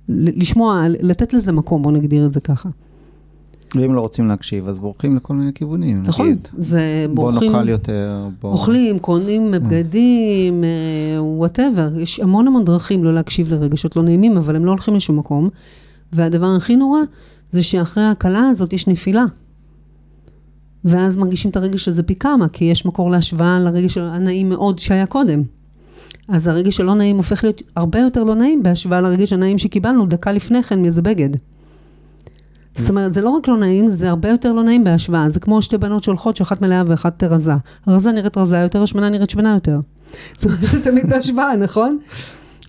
לשמוע, 0.09 0.83
לתת 0.89 1.35
לזה 1.35 1.53
מקום, 1.53 1.83
בוא 1.83 1.93
נגדיר 1.93 2.27
את 2.27 2.33
זה 2.33 2.41
ככה. 2.41 2.69
ואם 3.77 3.95
לא 3.95 4.01
רוצים 4.01 4.29
להקשיב, 4.29 4.69
אז 4.69 4.79
בורחים 4.79 5.17
לכל 5.17 5.35
מיני 5.35 5.53
כיוונים. 5.53 6.03
נכון, 6.03 6.27
נגיד, 6.27 6.49
זה 6.59 7.07
בורחים. 7.15 7.51
בוא 7.51 7.59
נאכל 7.59 7.69
יותר, 7.69 8.29
בוא... 8.41 8.51
אוכלים, 8.51 8.99
קונים 8.99 9.51
בגדים, 9.51 10.65
וואטאבר. 11.19 11.99
יש 11.99 12.21
המון 12.21 12.47
המון 12.47 12.65
דרכים 12.65 13.05
לא 13.05 13.15
להקשיב 13.15 13.49
לרגשות 13.51 13.97
לא 13.97 14.03
נעימים, 14.03 14.37
אבל 14.37 14.57
הם 14.57 14.65
לא 14.65 14.71
הולכים 14.71 14.95
לשום 14.95 15.19
מקום. 15.19 15.49
והדבר 16.13 16.55
הכי 16.57 16.77
נורא, 16.77 17.01
זה 17.51 17.63
שאחרי 17.63 18.03
ההקלה 18.03 18.49
הזאת 18.49 18.73
יש 18.73 18.89
נפילה. 18.89 19.25
ואז 20.85 21.17
מרגישים 21.17 21.51
את 21.51 21.57
הרגש 21.57 21.89
הזה 21.89 22.03
פי 22.03 22.15
כמה, 22.15 22.49
כי 22.49 22.65
יש 22.65 22.87
מקור 22.87 23.11
להשוואה 23.11 23.61
לרגש 23.61 23.99
הנעים 23.99 24.49
מאוד 24.49 24.79
שהיה 24.79 25.07
קודם. 25.07 25.43
אז 26.29 26.47
הרגש 26.47 26.81
הלא 26.81 26.95
נעים 26.95 27.17
הופך 27.17 27.45
להיות 27.45 27.63
הרבה 27.77 27.99
יותר 27.99 28.25
לא 28.25 28.35
נעים 28.35 28.63
בהשוואה 28.63 29.01
לרגש 29.01 29.33
הנעים 29.33 29.59
שקיבלנו 29.59 30.07
דקה 30.07 30.33
לפני 30.33 30.63
כן 30.63 30.83
מאיזה 30.83 31.03
בגד. 31.03 31.31
זאת 32.75 32.91
אומרת, 32.91 33.13
זה 33.13 33.23
לא 33.23 33.31
רק 33.31 33.49
לא 33.49 33.57
נעים, 33.57 33.89
זה 33.89 34.11
הרבה 34.11 34.29
יותר 34.29 34.53
לא 34.53 34.63
נעים 34.63 34.85
בהשוואה. 34.85 35.29
זה 35.29 35.41
כמו 35.41 35.63
שתי 35.63 35.79
בנות 35.79 36.03
שהולכות, 36.03 36.37
שאחת 36.37 36.63
מלאה 36.63 36.83
ואחת 36.87 37.25
רזה. 37.25 37.53
הרזה 37.87 38.13
נראית 38.13 38.39
רזה 38.39 38.59
יותר, 38.59 38.83
השמנה 38.83 39.09
נראית 39.09 39.31
שמנה 39.31 39.55
יותר. 39.55 39.81
זאת 40.37 40.45
אומרת, 40.45 40.61
זה 40.61 40.85
תמיד 40.85 41.11
בהשוואה, 41.11 41.57
נכון? 41.57 41.99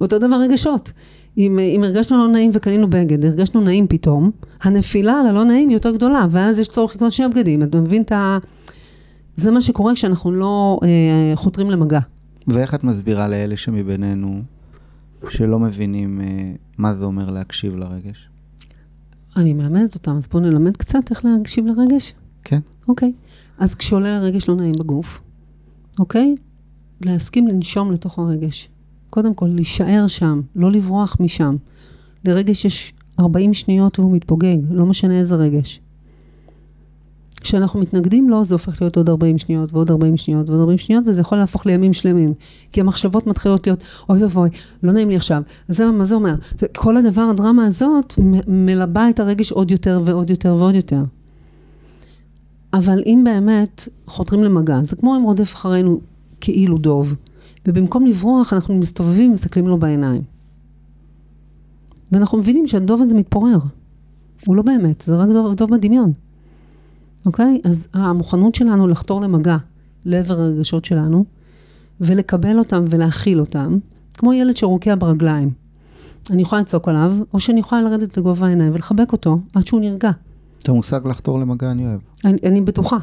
אותו 0.01 0.19
דבר 0.19 0.35
רגשות. 0.35 0.91
אם, 1.37 1.59
אם 1.59 1.83
הרגשנו 1.83 2.17
לא 2.17 2.27
נעים 2.27 2.51
וקנינו 2.53 2.89
בגד, 2.89 3.25
הרגשנו 3.25 3.61
נעים 3.61 3.87
פתאום, 3.87 4.31
הנפילה 4.61 5.13
על 5.19 5.27
הלא 5.27 5.43
נעים 5.43 5.69
היא 5.69 5.75
יותר 5.75 5.91
גדולה, 5.91 6.25
ואז 6.29 6.59
יש 6.59 6.67
צורך 6.67 6.95
לקנות 6.95 7.11
שני 7.11 7.27
בגדים. 7.27 7.63
אתה 7.63 7.77
מבין 7.77 8.01
את 8.01 8.11
ה... 8.11 8.37
זה 9.35 9.51
מה 9.51 9.61
שקורה 9.61 9.93
כשאנחנו 9.93 10.31
לא 10.31 10.79
אה, 10.83 11.35
חותרים 11.35 11.71
למגע. 11.71 11.99
ואיך 12.47 12.75
את 12.75 12.83
מסבירה 12.83 13.27
לאלה 13.27 13.57
שמבינינו 13.57 14.41
שלא 15.29 15.59
מבינים 15.59 16.21
אה, 16.21 16.51
מה 16.77 16.93
זה 16.93 17.05
אומר 17.05 17.29
להקשיב 17.29 17.75
לרגש? 17.75 18.29
אני 19.37 19.53
מלמדת 19.53 19.95
אותם, 19.95 20.17
אז 20.17 20.27
בואו 20.27 20.43
נלמד 20.43 20.77
קצת 20.77 21.11
איך 21.11 21.25
להקשיב 21.25 21.65
לרגש. 21.65 22.13
כן. 22.43 22.59
אוקיי. 22.87 23.13
אז 23.57 23.75
כשעולה 23.75 24.19
לרגש 24.19 24.49
לא 24.49 24.55
נעים 24.55 24.73
בגוף, 24.79 25.21
אוקיי? 25.99 26.35
להסכים 27.01 27.47
לנשום 27.47 27.91
לתוך 27.91 28.19
הרגש. 28.19 28.69
קודם 29.09 29.33
כל, 29.33 29.45
להישאר 29.45 30.07
שם, 30.07 30.41
לא 30.55 30.71
לברוח 30.71 31.17
משם. 31.19 31.55
לרגש 32.25 32.65
יש 32.65 32.93
40 33.19 33.53
שניות 33.53 33.99
והוא 33.99 34.11
מתפוגג, 34.11 34.57
לא 34.69 34.85
משנה 34.85 35.19
איזה 35.19 35.35
רגש. 35.35 35.81
כשאנחנו 37.43 37.79
מתנגדים 37.79 38.29
לו, 38.29 38.43
זה 38.43 38.55
הופך 38.55 38.81
להיות 38.81 38.97
עוד 38.97 39.09
40 39.09 39.37
שניות 39.37 39.73
ועוד 39.73 39.91
40 39.91 40.17
שניות 40.17 40.49
ועוד 40.49 40.59
40 40.59 40.77
שניות, 40.77 41.03
וזה 41.07 41.21
יכול 41.21 41.37
להפוך 41.37 41.65
לימים 41.65 41.93
שלמים. 41.93 42.33
כי 42.71 42.81
המחשבות 42.81 43.27
מתחילות 43.27 43.67
להיות, 43.67 43.83
אוי 44.09 44.23
ואבוי, 44.23 44.49
לא 44.83 44.91
נעים 44.91 45.09
לי 45.09 45.15
עכשיו. 45.15 45.41
זה 45.67 45.91
מה 45.91 46.05
זה 46.05 46.15
אומר? 46.15 46.35
כל 46.75 46.97
הדבר, 46.97 47.21
הדרמה 47.21 47.65
הזאת, 47.65 48.13
מלבה 48.47 49.09
את 49.09 49.19
הרגש 49.19 49.51
עוד 49.51 49.71
יותר 49.71 50.01
ועוד 50.05 50.29
יותר 50.29 50.55
ועוד 50.55 50.75
יותר. 50.75 51.03
אבל 52.73 53.03
אם 53.05 53.21
באמת 53.25 53.87
חותרים 54.05 54.43
למגע, 54.43 54.79
זה 54.83 54.95
כמו 54.95 55.17
אם 55.17 55.23
רודף 55.23 55.53
אחרינו 55.53 55.99
כאילו 56.41 56.77
דוב. 56.77 57.15
ובמקום 57.67 58.05
לברוח, 58.05 58.53
אנחנו 58.53 58.79
מסתובבים 58.79 59.31
ומסתכלים 59.31 59.67
לו 59.67 59.77
בעיניים. 59.77 60.21
ואנחנו 62.11 62.37
מבינים 62.37 62.67
שהדוב 62.67 63.01
הזה 63.01 63.13
מתפורר. 63.13 63.57
הוא 64.45 64.55
לא 64.55 64.61
באמת, 64.61 65.01
זה 65.01 65.15
רק 65.15 65.29
דוב, 65.29 65.55
דוב 65.55 65.71
בדמיון. 65.71 66.13
אוקיי? 67.25 67.61
אז 67.63 67.87
המוכנות 67.93 68.55
שלנו 68.55 68.87
לחתור 68.87 69.21
למגע 69.21 69.57
לעבר 70.05 70.39
הרגשות 70.39 70.85
שלנו, 70.85 71.25
ולקבל 72.01 72.59
אותם 72.59 72.85
ולהכיל 72.89 73.39
אותם, 73.39 73.77
כמו 74.13 74.33
ילד 74.33 74.57
שרוקע 74.57 74.95
ברגליים. 74.95 75.51
אני 76.29 76.41
יכולה 76.41 76.61
לצעוק 76.61 76.87
עליו, 76.87 77.13
או 77.33 77.39
שאני 77.39 77.59
יכולה 77.59 77.81
לרדת 77.81 78.17
לגובה 78.17 78.47
העיניים 78.47 78.73
ולחבק 78.73 79.11
אותו 79.11 79.39
עד 79.53 79.67
שהוא 79.67 79.81
נרגע. 79.81 80.11
את 80.63 80.69
המושג 80.69 81.07
לחתור 81.07 81.39
למגע 81.39 81.71
אני 81.71 81.87
אוהב. 81.87 81.99
אני, 82.25 82.37
אני 82.43 82.61
בטוחה. 82.61 82.97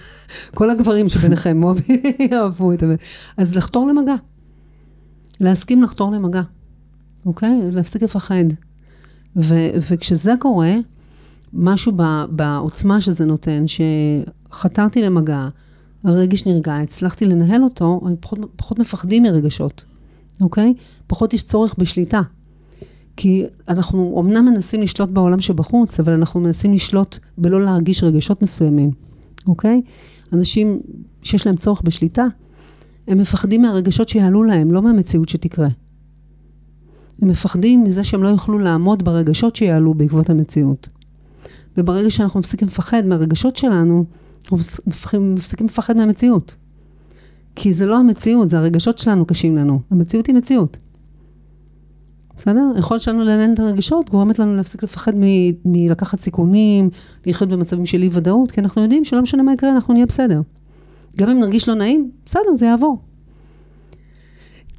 כל 0.54 0.70
הגברים 0.70 1.08
שביניכם 1.08 1.60
אהבו 2.32 2.72
את 2.72 2.80
זה. 2.80 2.94
אז 3.36 3.56
לחתור 3.56 3.86
למגע. 3.86 4.14
להסכים 5.40 5.82
לחתור 5.82 6.12
למגע, 6.12 6.42
אוקיי? 7.26 7.60
להפסיק 7.72 8.02
לפחד. 8.02 8.44
ו- 9.36 9.70
וכשזה 9.90 10.32
קורה, 10.38 10.74
משהו 11.52 11.92
ב- 11.96 12.24
בעוצמה 12.30 13.00
שזה 13.00 13.24
נותן, 13.24 13.64
שחתרתי 13.66 15.02
למגע, 15.02 15.48
הרגש 16.04 16.46
נרגע, 16.46 16.76
הצלחתי 16.76 17.24
לנהל 17.24 17.64
אותו, 17.64 18.00
אני 18.06 18.16
פחות, 18.20 18.38
פחות 18.56 18.78
מפחדים 18.78 19.22
מרגשות, 19.22 19.84
אוקיי? 20.40 20.74
פחות 21.06 21.34
יש 21.34 21.42
צורך 21.42 21.74
בשליטה. 21.78 22.20
כי 23.16 23.44
אנחנו 23.68 24.12
אומנם 24.16 24.44
מנסים 24.44 24.82
לשלוט 24.82 25.10
בעולם 25.10 25.40
שבחוץ, 25.40 26.00
אבל 26.00 26.12
אנחנו 26.12 26.40
מנסים 26.40 26.74
לשלוט 26.74 27.18
בלא 27.38 27.62
להרגיש 27.62 28.04
רגשות 28.04 28.42
מסוימים, 28.42 28.90
אוקיי? 29.46 29.82
אנשים 30.32 30.80
שיש 31.22 31.46
להם 31.46 31.56
צורך 31.56 31.82
בשליטה, 31.84 32.26
הם 33.08 33.18
מפחדים 33.18 33.62
מהרגשות 33.62 34.08
שיעלו 34.08 34.44
להם, 34.44 34.72
לא 34.72 34.82
מהמציאות 34.82 35.28
שתקרה. 35.28 35.68
הם 37.22 37.28
מפחדים 37.28 37.84
מזה 37.84 38.04
שהם 38.04 38.22
לא 38.22 38.28
יוכלו 38.28 38.58
לעמוד 38.58 39.02
ברגשות 39.02 39.56
שיעלו 39.56 39.94
בעקבות 39.94 40.30
המציאות. 40.30 40.88
וברגע 41.76 42.10
שאנחנו 42.10 42.40
מפסיקים 42.40 42.68
לפחד 42.68 43.02
מהרגשות 43.06 43.56
שלנו, 43.56 44.04
אנחנו 44.42 44.56
מפס- 44.56 44.80
מפסיקים- 44.86 45.34
מפסיקים 45.34 45.66
לפחד 45.66 45.96
מהמציאות. 45.96 46.56
כי 47.56 47.72
זה 47.72 47.86
לא 47.86 47.96
המציאות, 47.98 48.50
זה 48.50 48.58
הרגשות 48.58 48.98
שלנו 48.98 49.24
קשים 49.26 49.56
לנו. 49.56 49.80
המציאות 49.90 50.26
היא 50.26 50.34
מציאות. 50.34 50.76
בסדר? 52.36 52.62
היכולת 52.76 53.00
שלנו 53.00 53.20
לנהל 53.20 53.50
את 53.54 53.58
הרגשות 53.58 54.10
גורמת 54.10 54.38
לנו 54.38 54.54
להפסיק 54.54 54.82
לפחד 54.82 55.12
מ- 55.16 55.50
מלקחת 55.64 56.20
סיכונים, 56.20 56.90
לחיות 57.26 57.50
במצבים 57.50 57.86
של 57.86 58.02
אי 58.02 58.08
ודאות, 58.12 58.50
כי 58.50 58.60
אנחנו 58.60 58.82
יודעים 58.82 59.04
שלא 59.04 59.22
משנה 59.22 59.42
מה 59.42 59.52
יקרה, 59.52 59.70
אנחנו 59.70 59.94
נהיה 59.94 60.06
בסדר. 60.06 60.40
גם 61.18 61.30
אם 61.30 61.40
נרגיש 61.40 61.68
לא 61.68 61.74
נעים, 61.74 62.10
בסדר, 62.26 62.56
זה 62.56 62.66
יעבור. 62.66 62.98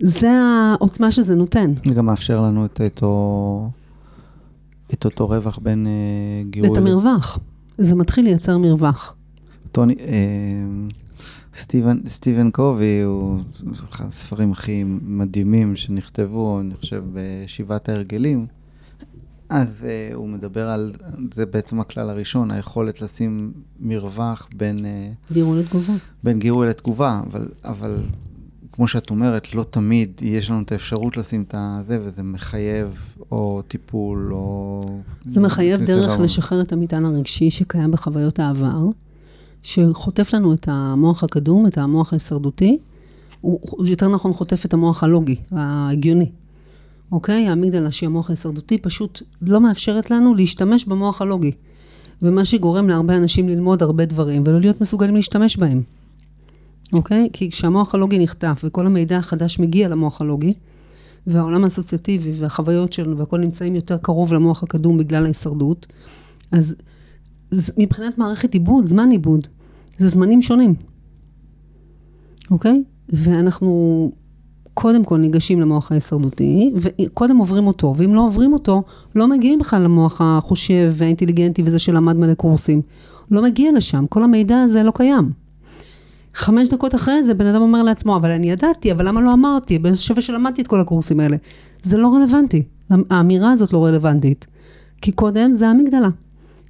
זה 0.01 0.29
העוצמה 0.31 1.11
שזה 1.11 1.35
נותן. 1.35 1.73
זה 1.85 1.93
גם 1.93 2.05
מאפשר 2.05 2.41
לנו 2.41 2.65
את 2.65 2.81
אותו, 2.81 3.69
את 4.93 5.05
אותו 5.05 5.27
רווח 5.27 5.59
בין 5.61 5.87
אה, 5.87 6.43
גירוי... 6.49 6.69
ואת 6.69 6.77
המרווח. 6.77 7.39
זה 7.77 7.95
מתחיל 7.95 8.25
לייצר 8.25 8.57
מרווח. 8.57 9.15
טוני, 9.71 9.95
אה, 9.99 10.87
סטיבן, 11.55 11.99
סטיבן 12.07 12.51
קובי 12.51 13.01
הוא 13.01 13.39
אחד 13.89 14.05
הספרים 14.07 14.51
הכי 14.51 14.83
מדהימים 15.01 15.75
שנכתבו, 15.75 16.59
אני 16.59 16.75
חושב, 16.75 17.03
בשבעת 17.13 17.89
ההרגלים. 17.89 18.45
אז 19.49 19.67
אה, 19.83 20.11
הוא 20.13 20.29
מדבר 20.29 20.69
על, 20.69 20.91
זה 21.33 21.45
בעצם 21.45 21.79
הכלל 21.79 22.09
הראשון, 22.09 22.51
היכולת 22.51 23.01
לשים 23.01 23.51
מרווח 23.79 24.47
בין, 24.55 24.85
אה, 24.85 25.11
דירו 25.31 25.55
לתגובה. 25.55 25.93
בין 26.23 26.39
גירוי 26.39 26.67
לתגובה, 26.67 27.21
אבל, 27.29 27.47
אבל 27.63 27.97
כמו 28.81 28.87
שאת 28.87 29.09
אומרת, 29.09 29.55
לא 29.55 29.63
תמיד 29.63 30.21
יש 30.21 30.49
לנו 30.49 30.61
את 30.61 30.71
האפשרות 30.71 31.17
לשים 31.17 31.43
את 31.47 31.55
הזה, 31.57 31.99
וזה 32.01 32.23
מחייב 32.23 33.15
או 33.31 33.61
טיפול 33.61 34.29
או... 34.33 34.81
זה 35.23 35.41
מחייב 35.41 35.81
דרך 35.81 36.09
לארון. 36.09 36.23
לשחרר 36.23 36.61
את 36.61 36.73
המטען 36.73 37.05
הרגשי 37.05 37.49
שקיים 37.49 37.91
בחוויות 37.91 38.39
העבר, 38.39 38.85
שחוטף 39.63 40.33
לנו 40.33 40.53
את 40.53 40.67
המוח 40.71 41.23
הקדום, 41.23 41.67
את 41.67 41.77
המוח 41.77 42.13
ההישרדותי, 42.13 42.77
הוא 43.41 43.85
יותר 43.85 44.07
נכון 44.07 44.33
חוטף 44.33 44.65
את 44.65 44.73
המוח 44.73 45.03
הלוגי, 45.03 45.35
ההגיוני. 45.51 46.31
אוקיי? 47.11 47.47
האמיגדלה 47.47 47.91
שהיא 47.91 48.07
המוח 48.07 48.29
ההישרדותי 48.29 48.77
פשוט 48.77 49.21
לא 49.41 49.61
מאפשרת 49.61 50.11
לנו 50.11 50.35
להשתמש 50.35 50.85
במוח 50.85 51.21
הלוגי. 51.21 51.51
ומה 52.21 52.45
שגורם 52.45 52.89
להרבה 52.89 53.17
אנשים 53.17 53.49
ללמוד 53.49 53.83
הרבה 53.83 54.05
דברים 54.05 54.43
ולא 54.45 54.59
להיות 54.59 54.81
מסוגלים 54.81 55.15
להשתמש 55.15 55.57
בהם. 55.57 55.81
אוקיי? 56.93 57.29
כי 57.33 57.51
כשהמוח 57.51 57.95
הלוגי 57.95 58.19
נחטף 58.19 58.61
וכל 58.63 58.85
המידע 58.85 59.17
החדש 59.17 59.59
מגיע 59.59 59.87
למוח 59.87 60.21
הלוגי, 60.21 60.53
והעולם 61.27 61.63
האסוציאטיבי 61.63 62.31
והחוויות 62.39 62.93
שלנו 62.93 63.17
והכל 63.17 63.37
נמצאים 63.37 63.75
יותר 63.75 63.97
קרוב 63.97 64.33
למוח 64.33 64.63
הקדום 64.63 64.97
בגלל 64.97 65.23
ההישרדות, 65.23 65.87
אז 66.51 66.75
מבחינת 67.77 68.17
מערכת 68.17 68.53
עיבוד, 68.53 68.85
זמן 68.85 69.09
עיבוד, 69.11 69.47
זה 69.97 70.07
זמנים 70.07 70.41
שונים, 70.41 70.75
אוקיי? 72.51 72.83
ואנחנו 73.09 74.11
קודם 74.73 75.03
כל 75.03 75.17
ניגשים 75.17 75.61
למוח 75.61 75.91
ההישרדותי, 75.91 76.71
וקודם 76.75 77.37
עוברים 77.37 77.67
אותו, 77.67 77.93
ואם 77.97 78.15
לא 78.15 78.25
עוברים 78.25 78.53
אותו, 78.53 78.83
לא 79.15 79.27
מגיעים 79.27 79.59
בכלל 79.59 79.81
למוח 79.81 80.21
החושב 80.23 80.93
והאינטליגנטי 80.93 81.63
וזה 81.65 81.79
שלמד 81.79 82.15
מלא 82.15 82.33
קורסים. 82.33 82.81
לא 83.31 83.41
מגיע 83.41 83.71
לשם, 83.75 84.05
כל 84.09 84.23
המידע 84.23 84.61
הזה 84.61 84.83
לא 84.83 84.91
קיים. 84.95 85.40
חמש 86.33 86.69
דקות 86.69 86.95
אחרי 86.95 87.23
זה 87.23 87.33
בן 87.33 87.45
אדם 87.45 87.61
אומר 87.61 87.83
לעצמו, 87.83 88.15
אבל 88.15 88.31
אני 88.31 88.51
ידעתי, 88.51 88.91
אבל 88.91 89.07
למה 89.07 89.21
לא 89.21 89.33
אמרתי? 89.33 89.79
שווה 89.93 90.21
שלמדתי 90.21 90.61
את 90.61 90.67
כל 90.67 90.79
הקורסים 90.79 91.19
האלה. 91.19 91.37
זה 91.81 91.97
לא 91.97 92.15
רלוונטי. 92.15 92.63
האמירה 93.09 93.51
הזאת 93.51 93.73
לא 93.73 93.85
רלוונטית. 93.85 94.47
כי 95.01 95.11
קודם 95.11 95.53
זה 95.53 95.67
המגדלה. 95.67 96.09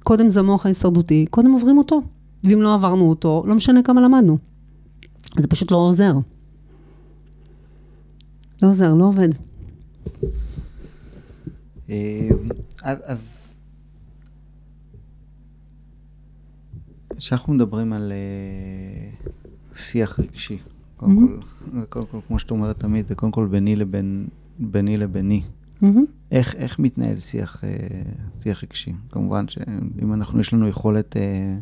קודם 0.02 0.28
זה 0.28 0.40
המוח 0.40 0.66
ההישרדותי, 0.66 1.26
קודם 1.30 1.52
עוברים 1.52 1.78
אותו. 1.78 2.02
ואם 2.44 2.62
לא 2.62 2.74
עברנו 2.74 3.10
אותו, 3.10 3.44
לא 3.46 3.54
משנה 3.54 3.82
כמה 3.82 4.00
למדנו. 4.00 4.38
זה 5.38 5.48
פשוט 5.48 5.70
לא 5.70 5.76
עוזר. 5.76 6.12
לא 8.62 8.68
עוזר, 8.68 8.94
לא 8.94 9.04
עובד. 9.04 9.28
אה, 11.90 12.28
אז 12.82 13.52
כשאנחנו 17.16 17.52
מדברים 17.52 17.92
על 17.92 18.12
אה, 18.12 19.28
שיח 19.76 20.20
רגשי, 20.20 20.58
קודם 20.96 21.16
כל, 21.28 21.40
זה 21.80 21.86
קודם 21.88 22.06
כל, 22.10 22.18
כמו 22.28 22.38
שאת 22.38 22.50
אומרת 22.50 22.80
תמיד, 22.80 23.06
זה 23.06 23.14
קודם 23.14 23.32
כל 23.32 23.46
ביני 23.46 23.76
לבין, 23.76 24.26
ביני 24.58 24.96
לביני. 24.96 25.42
איך, 26.30 26.54
איך 26.54 26.78
מתנהל 26.78 27.20
שיח, 27.20 27.64
אה, 27.64 27.70
שיח 28.38 28.64
רגשי? 28.64 28.92
כמובן 29.10 29.48
שאם 29.48 30.12
אנחנו, 30.12 30.40
יש 30.40 30.54
לנו 30.54 30.68
יכולת, 30.68 31.16
אה, 31.16 31.58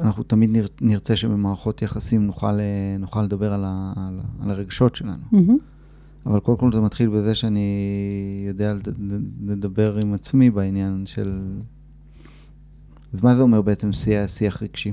אנחנו 0.00 0.22
תמיד 0.22 0.50
נר, 0.50 0.66
נרצה 0.80 1.16
שבמערכות 1.16 1.82
יחסים 1.82 2.26
נוכל, 2.26 2.46
אה, 2.60 2.96
נוכל 2.98 3.22
לדבר 3.22 3.52
על, 3.52 3.64
ה, 3.66 3.92
על, 3.96 4.20
על 4.42 4.50
הרגשות 4.50 4.94
שלנו. 4.94 5.22
אבל 6.26 6.40
קודם 6.40 6.58
כל 6.58 6.72
זה 6.72 6.80
מתחיל 6.80 7.08
בזה 7.08 7.34
שאני 7.34 7.68
יודע 8.48 8.74
לד- 8.74 8.94
לדבר 9.46 9.98
עם 10.04 10.14
עצמי 10.14 10.50
בעניין 10.50 11.02
של... 11.06 11.40
אז 13.12 13.22
מה 13.22 13.36
זה 13.36 13.42
אומר 13.42 13.62
בעצם 13.62 13.92
שיח, 13.92 14.26
שיח 14.26 14.62
רגשי? 14.62 14.92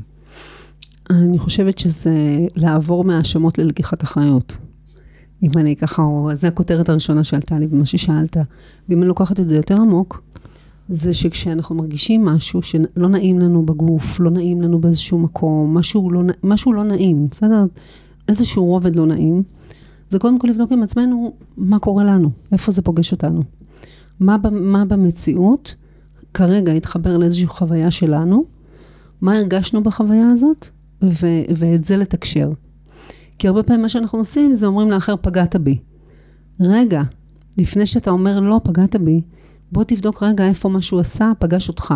אני 1.12 1.40
חושבת 1.40 1.80
שזה 1.80 2.16
לעבור 2.56 3.04
מהאשמות 3.04 3.58
ללקיחת 3.58 4.04
אחריות. 4.04 4.58
אם 5.44 5.52
אני 5.56 5.76
ככה, 5.76 6.02
או- 6.02 6.30
זה 6.34 6.48
הכותרת 6.48 6.90
הראשונה 6.90 7.24
שעלתה 7.24 7.60
לי 7.60 7.68
במה 7.68 7.86
ששאלת. 7.86 8.38
ואם 8.90 8.98
אני 9.00 9.08
לוקחת 9.08 9.40
את 9.40 9.50
זה 9.50 9.56
יותר 9.56 9.76
עמוק, 9.82 10.24
זה 10.90 11.14
שכשאנחנו 11.14 11.76
מרגישים 11.76 12.26
משהו 12.26 12.62
שלא 12.62 13.10
נעים 13.10 13.40
לנו 13.40 13.66
בגוף, 13.66 14.20
לא 14.20 14.32
נעים 14.32 14.62
לנו 14.62 14.80
באיזשהו 14.80 15.20
מקום, 15.20 15.78
משהו 15.78 16.12
לא, 16.12 16.22
משהו 16.44 16.74
לא 16.74 16.84
נעים, 16.84 17.28
בסדר? 17.32 17.66
איזשהו 18.28 18.66
רובד 18.66 18.96
לא 18.96 19.06
נעים, 19.06 19.44
זה 20.10 20.20
קודם 20.20 20.40
כל 20.40 20.48
לבדוק 20.48 20.72
עם 20.72 20.84
עצמנו 20.84 21.34
מה 21.58 21.80
קורה 21.80 22.04
לנו, 22.04 22.32
איפה 22.52 22.72
זה 22.72 22.82
פוגש 22.82 23.12
אותנו. 23.12 23.42
מה, 24.20 24.38
מה 24.52 24.86
במציאות 24.86 25.76
כרגע 26.34 26.72
התחבר 26.72 27.18
לאיזושהי 27.18 27.48
חוויה 27.48 27.92
שלנו, 27.92 28.44
מה 29.22 29.38
הרגשנו 29.38 29.84
בחוויה 29.84 30.32
הזאת, 30.32 30.70
ו- 31.04 31.44
ואת 31.56 31.84
זה 31.84 31.98
לתקשר. 31.98 32.50
כי 33.40 33.48
הרבה 33.48 33.64
פעמים 33.64 33.82
מה 33.82 33.90
שאנחנו 33.90 34.20
עושים 34.20 34.54
זה 34.54 34.66
אומרים 34.66 34.92
לאחר 34.92 35.16
פגעת 35.22 35.56
בי. 35.56 35.78
רגע, 36.60 37.02
לפני 37.58 37.86
שאתה 37.86 38.12
אומר 38.12 38.40
לא 38.40 38.62
פגעת 38.64 38.96
בי, 38.96 39.22
בוא 39.72 39.84
תבדוק 39.84 40.24
רגע 40.24 40.48
איפה 40.48 40.70
מה 40.70 40.82
שהוא 40.82 41.00
עשה 41.00 41.32
פגש 41.40 41.70
אותך, 41.70 41.94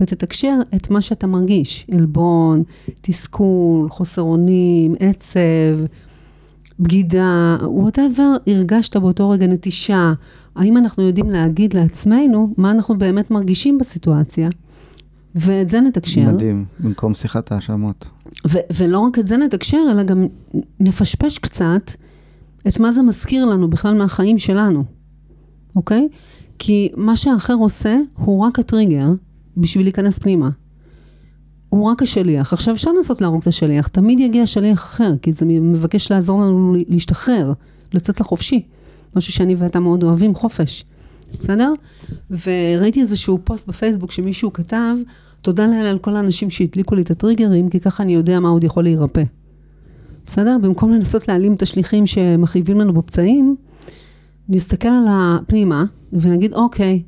ותתקשר 0.00 0.58
את 0.74 0.90
מה 0.90 1.00
שאתה 1.00 1.26
מרגיש, 1.26 1.86
עלבון, 1.90 2.62
תסכול, 3.00 3.88
חוסר 3.88 4.22
אונים, 4.22 4.94
עצב, 5.00 5.38
בגידה, 6.80 7.56
whatever 7.60 8.22
הרגשת 8.46 8.96
באותו 8.96 9.30
רגע 9.30 9.46
נטישה, 9.46 10.12
האם 10.56 10.76
אנחנו 10.76 11.02
יודעים 11.02 11.30
להגיד 11.30 11.74
לעצמנו 11.74 12.54
מה 12.56 12.70
אנחנו 12.70 12.98
באמת 12.98 13.30
מרגישים 13.30 13.78
בסיטואציה, 13.78 14.48
ואת 15.34 15.70
זה 15.70 15.80
נתקשר. 15.80 16.32
מדהים, 16.32 16.64
במקום 16.80 17.14
שיחת 17.14 17.52
האשמות. 17.52 18.08
ו- 18.48 18.58
ולא 18.76 18.98
רק 18.98 19.18
את 19.18 19.28
זה 19.28 19.36
נתקשר, 19.36 19.78
אלא 19.90 20.02
גם 20.02 20.26
נפשפש 20.80 21.38
קצת 21.38 21.90
את 22.68 22.80
מה 22.80 22.92
זה 22.92 23.02
מזכיר 23.02 23.44
לנו 23.44 23.70
בכלל 23.70 23.94
מהחיים 23.94 24.38
שלנו, 24.38 24.84
אוקיי? 25.76 26.08
כי 26.58 26.88
מה 26.96 27.16
שהאחר 27.16 27.54
עושה 27.54 27.96
הוא 28.16 28.44
רק 28.46 28.58
הטריגר 28.58 29.08
בשביל 29.56 29.86
להיכנס 29.86 30.18
פנימה. 30.18 30.50
הוא 31.68 31.90
רק 31.90 32.02
השליח. 32.02 32.52
עכשיו 32.52 32.74
אפשר 32.74 32.90
לנסות 32.92 33.20
להרוג 33.20 33.40
את 33.40 33.46
השליח, 33.46 33.88
תמיד 33.88 34.20
יגיע 34.20 34.46
שליח 34.46 34.84
אחר, 34.84 35.12
כי 35.22 35.32
זה 35.32 35.46
מבקש 35.46 36.12
לעזור 36.12 36.40
לנו 36.40 36.76
להשתחרר, 36.88 37.52
לצאת 37.92 38.20
לחופשי. 38.20 38.62
משהו 39.16 39.32
שאני 39.32 39.54
ואתה 39.54 39.80
מאוד 39.80 40.02
אוהבים, 40.02 40.34
חופש. 40.34 40.84
בסדר? 41.40 41.72
וראיתי 42.30 43.00
איזשהו 43.00 43.38
פוסט 43.44 43.68
בפייסבוק 43.68 44.12
שמישהו 44.12 44.52
כתב, 44.52 44.96
תודה 45.42 45.66
לאלה 45.66 45.90
על 45.90 45.98
כל 45.98 46.16
האנשים 46.16 46.50
שהדליקו 46.50 46.94
לי 46.94 47.02
את 47.02 47.10
הטריגרים, 47.10 47.68
כי 47.68 47.80
ככה 47.80 48.02
אני 48.02 48.14
יודע 48.14 48.40
מה 48.40 48.48
עוד 48.48 48.64
יכול 48.64 48.82
להירפא. 48.82 49.22
בסדר? 50.26 50.56
במקום 50.62 50.92
לנסות 50.92 51.28
להעלים 51.28 51.54
את 51.54 51.62
השליחים 51.62 52.06
שמכאיבים 52.06 52.80
לנו 52.80 52.92
בפצעים, 52.92 53.56
נסתכל 54.48 54.88
על 54.88 55.04
הפנימה 55.08 55.84
ונגיד, 56.12 56.54
אוקיי, 56.54 57.02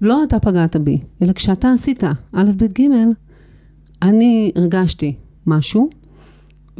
לא 0.00 0.24
אתה 0.24 0.40
פגעת 0.40 0.76
בי, 0.76 0.98
אלא 1.22 1.32
כשאתה 1.32 1.72
עשית 1.72 2.04
א', 2.32 2.50
ב', 2.56 2.64
ג', 2.64 2.82
אני 4.02 4.52
הרגשתי 4.56 5.14
משהו, 5.46 5.90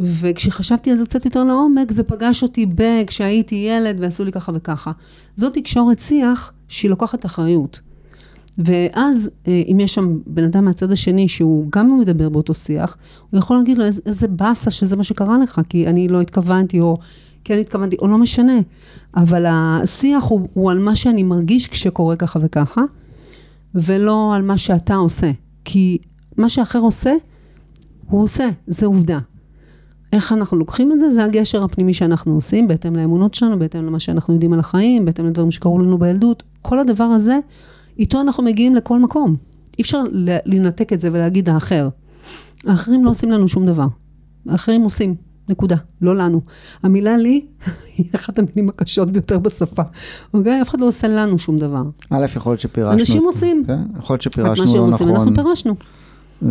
וכשחשבתי 0.01 0.91
על 0.91 0.97
זה 0.97 1.05
קצת 1.05 1.25
יותר 1.25 1.45
לעומק, 1.45 1.93
זה 1.93 2.03
פגש 2.03 2.43
אותי 2.43 2.67
ב... 2.67 2.83
כשהייתי 3.07 3.55
ילד 3.55 3.97
ועשו 4.01 4.25
לי 4.25 4.33
ככה 4.33 4.53
וככה. 4.55 4.93
זאת 5.37 5.55
תקשורת 5.55 5.99
שיח 5.99 6.53
שהיא 6.69 6.91
לוקחת 6.91 7.27
אחריות. 7.27 7.81
ואז, 8.59 9.31
אה, 9.49 9.63
אם 9.73 9.81
יש 9.81 9.95
שם 9.95 10.19
בן 10.27 10.45
אדם 10.45 10.65
מהצד 10.65 10.93
השני 10.93 11.29
שהוא 11.29 11.67
גם 11.71 12.01
מדבר 12.01 12.29
באותו 12.29 12.55
שיח, 12.55 12.97
הוא 13.31 13.39
יכול 13.39 13.57
להגיד 13.57 13.79
לו 13.79 13.85
איזה 13.85 14.29
באסה 14.29 14.71
שזה 14.71 14.97
מה 14.97 15.05
שקרה 15.05 15.39
לך, 15.43 15.61
כי 15.69 15.87
אני 15.87 16.09
לא 16.09 16.21
התכוונתי, 16.21 16.81
או 16.81 16.99
כן 17.45 17.59
התכוונתי, 17.59 17.97
או 17.99 18.09
לא 18.09 18.19
משנה. 18.19 18.59
אבל 19.17 19.45
השיח 19.49 20.25
הוא, 20.25 20.49
הוא 20.55 20.71
על 20.71 20.79
מה 20.79 20.97
שאני 20.97 21.23
מרגיש 21.23 21.69
כשקורה 21.69 22.17
ככה 22.17 22.39
וככה, 22.43 22.83
ולא 23.75 24.35
על 24.35 24.43
מה 24.43 24.59
שאתה 24.59 24.95
עושה. 24.95 25.31
כי 25.65 25.99
מה 26.37 26.49
שאחר 26.49 26.79
עושה, 26.79 27.13
הוא 28.11 28.23
עושה, 28.23 28.49
זה 28.67 28.87
עובדה. 28.87 29.19
איך 30.12 30.33
אנחנו 30.33 30.57
לוקחים 30.57 30.92
את 30.92 31.01
זה? 31.01 31.11
זה 31.11 31.25
הגשר 31.25 31.64
הפנימי 31.64 31.94
שאנחנו 31.94 32.35
עושים, 32.35 32.68
בהתאם 32.68 32.97
לאמונות 32.97 33.35
שלנו, 33.35 33.59
בהתאם 33.59 33.87
למה 33.87 34.01
שאנחנו 34.01 34.35
יודעים 34.35 34.53
על 34.53 34.61
החיים, 34.61 35.05
בהתאם 35.05 35.27
לדברים 35.27 35.51
שקרו 35.51 35.79
לנו 35.79 35.99
בילדות. 35.99 36.42
כל 36.62 36.79
הדבר 36.79 37.05
הזה, 37.05 37.38
איתו 37.99 38.21
אנחנו 38.21 38.42
מגיעים 38.42 38.75
לכל 38.75 38.99
מקום. 38.99 39.37
אי 39.79 39.83
אפשר 39.83 40.03
לנתק 40.47 40.92
את 40.92 41.01
זה 41.01 41.09
ולהגיד 41.12 41.49
האחר. 41.49 41.88
האחרים 42.66 43.05
לא 43.05 43.11
עושים 43.11 43.31
לנו 43.31 43.49
שום 43.49 43.66
דבר. 43.66 43.87
האחרים 44.49 44.83
עושים, 44.83 45.14
נקודה, 45.49 45.77
לא 46.03 46.16
לנו. 46.16 46.40
המילה 46.83 47.16
לי 47.16 47.47
היא 47.97 48.07
אחת 48.14 48.38
המילים 48.38 48.68
הקשות 48.68 49.11
ביותר 49.11 49.38
בשפה. 49.38 49.83
אוקיי? 50.35 50.62
אף 50.62 50.68
אחד 50.68 50.81
לא 50.81 50.87
עושה 50.87 51.09
לנו 51.09 51.38
שום 51.38 51.57
דבר. 51.57 51.83
א', 52.11 52.27
יכול 52.37 52.53
להיות 52.53 52.61
שפירשנו... 52.61 53.01
אנשים 53.01 53.25
עושים. 53.25 53.64
כן? 53.66 53.81
יכול 53.99 54.14
להיות 54.14 54.23
שפירשנו 54.23 54.64
מה 54.64 54.71
שהם 54.71 54.81
לא 54.81 54.88
עושים, 54.88 55.07
נכון. 55.07 55.16
אנחנו 55.16 55.35
פירשנו. 55.35 55.75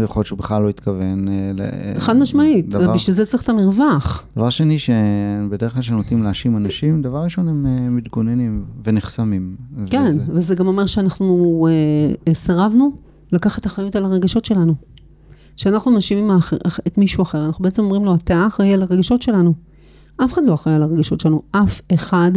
יכול 0.03 0.19
להיות 0.19 0.25
שהוא 0.27 0.39
בכלל 0.39 0.61
לא 0.63 0.69
התכוון. 0.69 1.27
אה, 1.27 1.51
ל- 1.55 1.99
חד 1.99 2.17
משמעית, 2.17 2.69
דבר- 2.69 2.89
ובשביל 2.89 3.15
זה 3.15 3.25
צריך 3.25 3.43
את 3.43 3.49
המרווח. 3.49 4.23
דבר 4.35 4.49
שני, 4.49 4.77
שבדרך 4.79 5.73
כלל 5.73 5.81
כשנוטים 5.81 6.23
להאשים 6.23 6.57
אנשים, 6.57 7.01
דבר 7.01 7.23
ראשון 7.23 7.47
הם 7.47 7.65
אה, 7.65 7.89
מתגוננים 7.89 8.65
ונחסמים. 8.83 9.55
כן, 9.89 10.05
וזה- 10.07 10.23
וזה 10.27 10.55
גם 10.55 10.67
אומר 10.67 10.85
שאנחנו 10.85 11.67
אה, 12.27 12.33
סירבנו 12.33 12.91
לקחת 13.31 13.65
אחריות 13.67 13.95
על 13.95 14.05
הרגשות 14.05 14.45
שלנו. 14.45 14.73
כשאנחנו 15.55 15.91
מאשימים 15.91 16.31
את 16.87 16.97
מישהו 16.97 17.21
אחר, 17.21 17.45
אנחנו 17.45 17.63
בעצם 17.63 17.83
אומרים 17.83 18.05
לו, 18.05 18.15
אתה 18.15 18.47
אחראי 18.47 18.73
על 18.73 18.81
הרגשות 18.81 19.21
שלנו. 19.21 19.53
אף 20.23 20.33
אחד 20.33 20.41
לא 20.45 20.53
אחראי 20.53 20.75
על 20.75 20.83
הרגשות 20.83 21.19
שלנו, 21.19 21.41
אף 21.51 21.81
אחד 21.93 22.31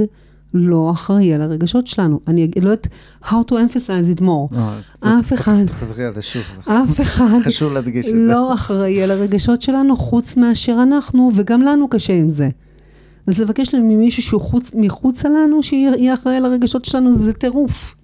לא 0.54 0.90
אחראי 0.90 1.34
על 1.34 1.42
הרגשות 1.42 1.86
שלנו. 1.86 2.20
אני 2.28 2.50
לא 2.62 2.70
יודעת 2.70 2.88
how 3.24 3.34
to 3.50 3.52
emphasize 3.52 4.18
it 4.18 4.20
more. 4.20 4.56
לא, 4.56 4.70
אף 5.20 5.32
אחד, 5.32 5.66
תחזרי 5.66 6.04
על 6.04 6.14
זה 6.14 6.22
שוב. 6.22 6.42
אף 6.68 7.00
אחד 7.06 7.38
חשוב 7.44 7.72
להדגיש 7.72 8.06
את 8.08 8.12
זה. 8.14 8.24
לא 8.26 8.54
אחראי 8.54 9.02
על 9.02 9.10
הרגשות 9.10 9.62
שלנו 9.62 9.96
חוץ 9.96 10.36
מאשר 10.36 10.78
אנחנו, 10.82 11.30
וגם 11.34 11.62
לנו 11.62 11.88
קשה 11.88 12.12
עם 12.12 12.28
זה. 12.28 12.48
אז 13.26 13.40
לבקש 13.40 13.74
ממישהו 13.74 14.22
שהוא 14.22 14.40
חוץ, 14.40 14.74
מחוצה 14.74 15.28
לנו, 15.28 15.62
שיהיה 15.62 16.14
אחראי 16.14 16.36
על 16.36 16.44
הרגשות 16.44 16.84
שלנו, 16.84 17.14
זה 17.14 17.32
טירוף. 17.32 17.94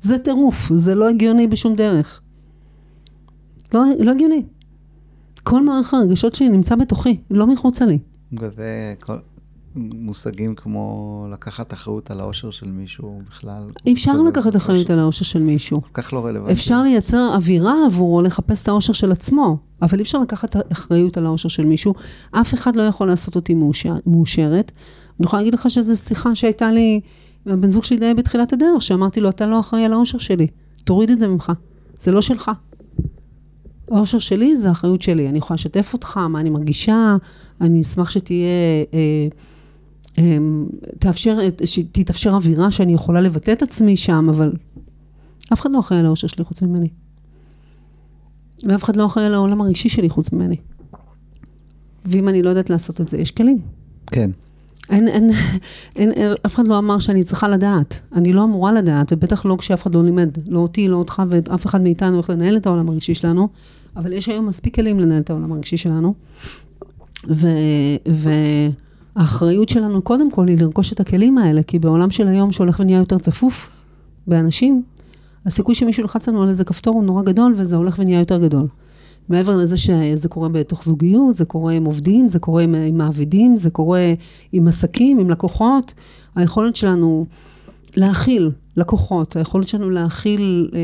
זה 0.00 0.18
טירוף, 0.18 0.72
זה 0.74 0.94
לא 0.94 1.08
הגיוני 1.08 1.46
בשום 1.46 1.74
דרך. 1.76 2.20
לא, 3.74 3.84
לא 4.00 4.10
הגיוני. 4.10 4.42
כל 5.42 5.64
מערך 5.64 5.94
הרגשות 5.94 6.34
שלי 6.34 6.48
נמצא 6.48 6.74
בתוכי, 6.74 7.20
לא 7.30 7.46
מחוצה 7.46 7.84
לי. 7.86 7.98
וזה 8.40 8.94
כל- 9.00 9.18
מושגים 9.76 10.54
כמו 10.54 11.26
לקחת 11.32 11.72
אחריות 11.72 12.10
על 12.10 12.20
האושר 12.20 12.50
של 12.50 12.66
מישהו 12.66 13.20
בכלל. 13.28 13.66
אפשר 13.92 14.22
לקחת 14.22 14.56
אחריות 14.56 14.90
על 14.90 14.98
האושר 14.98 15.24
של 15.24 15.42
מישהו. 15.42 15.82
כל 15.82 16.02
כך 16.02 16.12
לא 16.12 16.26
רלוונטי. 16.26 16.52
אפשר 16.52 16.82
לייצר 16.82 17.34
אווירה 17.34 17.74
עבורו 17.86 18.22
לחפש 18.22 18.62
את 18.62 18.68
האושר 18.68 18.92
של 18.92 19.12
עצמו, 19.12 19.56
אבל 19.82 19.98
אי 19.98 20.02
אפשר 20.02 20.18
לקחת 20.18 20.72
אחריות 20.72 21.16
על 21.16 21.26
האושר 21.26 21.48
של 21.48 21.64
מישהו. 21.64 21.94
אף 22.30 22.54
אחד 22.54 22.76
לא 22.76 22.82
יכול 22.82 23.08
לעשות 23.08 23.36
אותי 23.36 23.54
מאושר, 23.54 23.94
מאושרת. 24.06 24.72
אני 25.20 25.26
יכולה 25.26 25.42
להגיד 25.42 25.54
לך 25.54 25.70
שזו 25.70 25.96
שיחה 25.96 26.34
שהייתה 26.34 26.70
לי 26.70 27.00
עם 27.46 27.52
הבן 27.52 27.70
זוג 27.70 27.84
שלי 27.84 27.98
די 27.98 28.14
בתחילת 28.14 28.52
הדרך, 28.52 28.82
שאמרתי 28.82 29.20
לו, 29.20 29.28
אתה 29.28 29.46
לא 29.46 29.60
אחראי 29.60 29.84
על 29.84 29.92
האושר 29.92 30.18
שלי, 30.18 30.46
תוריד 30.84 31.10
את 31.10 31.20
זה 31.20 31.28
ממך, 31.28 31.52
זה 31.98 32.12
לא 32.12 32.20
שלך. 32.20 32.50
האושר 33.90 34.18
שלי 34.18 34.56
זה 34.56 34.68
האחריות 34.68 35.02
שלי, 35.02 35.28
אני 35.28 35.38
יכולה 35.38 35.54
לשתף 35.54 35.90
אותך, 35.92 36.16
מה 36.16 36.40
אני 36.40 36.50
מרגישה, 36.50 37.16
אני 37.60 37.80
אשמח 37.80 38.10
שתהיה, 38.10 38.48
אה, 38.94 39.28
תאפשר, 40.98 41.38
שתתאפשר 41.64 42.30
אווירה 42.30 42.70
שאני 42.70 42.94
יכולה 42.94 43.20
לבטא 43.20 43.52
את 43.52 43.62
עצמי 43.62 43.96
שם, 43.96 44.26
אבל 44.30 44.52
אף 45.52 45.60
אחד 45.60 45.70
לא 45.72 45.78
אחראי 45.78 46.00
על 46.00 46.06
האושר 46.06 46.26
שלי 46.26 46.44
חוץ 46.44 46.62
ממני. 46.62 46.88
ואף 48.62 48.84
אחד 48.84 48.96
לא 48.96 49.06
אחראי 49.06 49.26
על 49.26 49.34
העולם 49.34 49.60
הרגשי 49.60 49.88
שלי 49.88 50.08
חוץ 50.08 50.32
ממני. 50.32 50.56
ואם 52.04 52.28
אני 52.28 52.42
לא 52.42 52.48
יודעת 52.48 52.70
לעשות 52.70 53.00
את 53.00 53.08
זה, 53.08 53.18
יש 53.18 53.30
כלים. 53.30 53.58
כן. 54.06 54.30
אין, 54.90 55.08
אין, 55.08 55.30
אין, 55.96 56.12
אין, 56.12 56.32
אף 56.46 56.54
אחד 56.54 56.66
לא 56.66 56.78
אמר 56.78 56.98
שאני 56.98 57.24
צריכה 57.24 57.48
לדעת. 57.48 58.00
אני 58.12 58.32
לא 58.32 58.44
אמורה 58.44 58.72
לדעת, 58.72 59.12
ובטח 59.12 59.44
לא 59.44 59.56
כשאף 59.58 59.82
אחד 59.82 59.94
לא 59.94 60.04
לימד. 60.04 60.30
לא 60.46 60.58
אותי, 60.58 60.88
לא 60.88 60.96
אותך 60.96 61.22
ואף 61.28 61.66
אחד 61.66 61.80
מאיתנו 61.80 62.18
איך 62.18 62.30
לנהל 62.30 62.56
את 62.56 62.66
העולם 62.66 62.88
הרגשי 62.88 63.14
שלנו, 63.14 63.48
אבל 63.96 64.12
יש 64.12 64.28
היום 64.28 64.46
מספיק 64.46 64.74
כלים 64.74 65.00
לנהל 65.00 65.20
את 65.20 65.30
העולם 65.30 65.52
הרגשי 65.52 65.76
שלנו. 65.76 66.14
ו, 67.28 67.48
והאחריות 69.16 69.68
שלנו 69.68 70.02
קודם 70.02 70.30
כל 70.30 70.48
היא 70.48 70.58
לרכוש 70.58 70.92
את 70.92 71.00
הכלים 71.00 71.38
האלה, 71.38 71.62
כי 71.62 71.78
בעולם 71.78 72.10
של 72.10 72.28
היום 72.28 72.52
שהולך 72.52 72.80
ונהיה 72.80 72.98
יותר 72.98 73.18
צפוף 73.18 73.68
באנשים, 74.26 74.82
הסיכוי 75.46 75.74
שמישהו 75.74 76.02
ילחץ 76.02 76.28
לנו 76.28 76.42
על 76.42 76.48
איזה 76.48 76.64
כפתור 76.64 76.94
הוא 76.94 77.04
נורא 77.04 77.22
גדול, 77.22 77.54
וזה 77.56 77.76
הולך 77.76 77.94
ונהיה 77.98 78.18
יותר 78.18 78.38
גדול. 78.38 78.66
מעבר 79.28 79.56
לזה 79.56 79.76
שזה 79.76 80.28
קורה 80.28 80.48
בתוך 80.48 80.84
זוגיות, 80.84 81.36
זה 81.36 81.44
קורה 81.44 81.72
עם 81.72 81.84
עובדים, 81.84 82.28
זה 82.28 82.38
קורה 82.38 82.62
עם, 82.62 82.74
עם 82.74 82.98
מעבידים, 82.98 83.56
זה 83.56 83.70
קורה 83.70 84.12
עם 84.52 84.68
עסקים, 84.68 85.18
עם 85.18 85.30
לקוחות. 85.30 85.94
היכולת 86.34 86.76
שלנו 86.76 87.26
להכיל 87.96 88.50
לקוחות, 88.76 89.36
היכולת 89.36 89.68
שלנו 89.68 89.90
להכיל, 89.90 90.70
אה, 90.74 90.80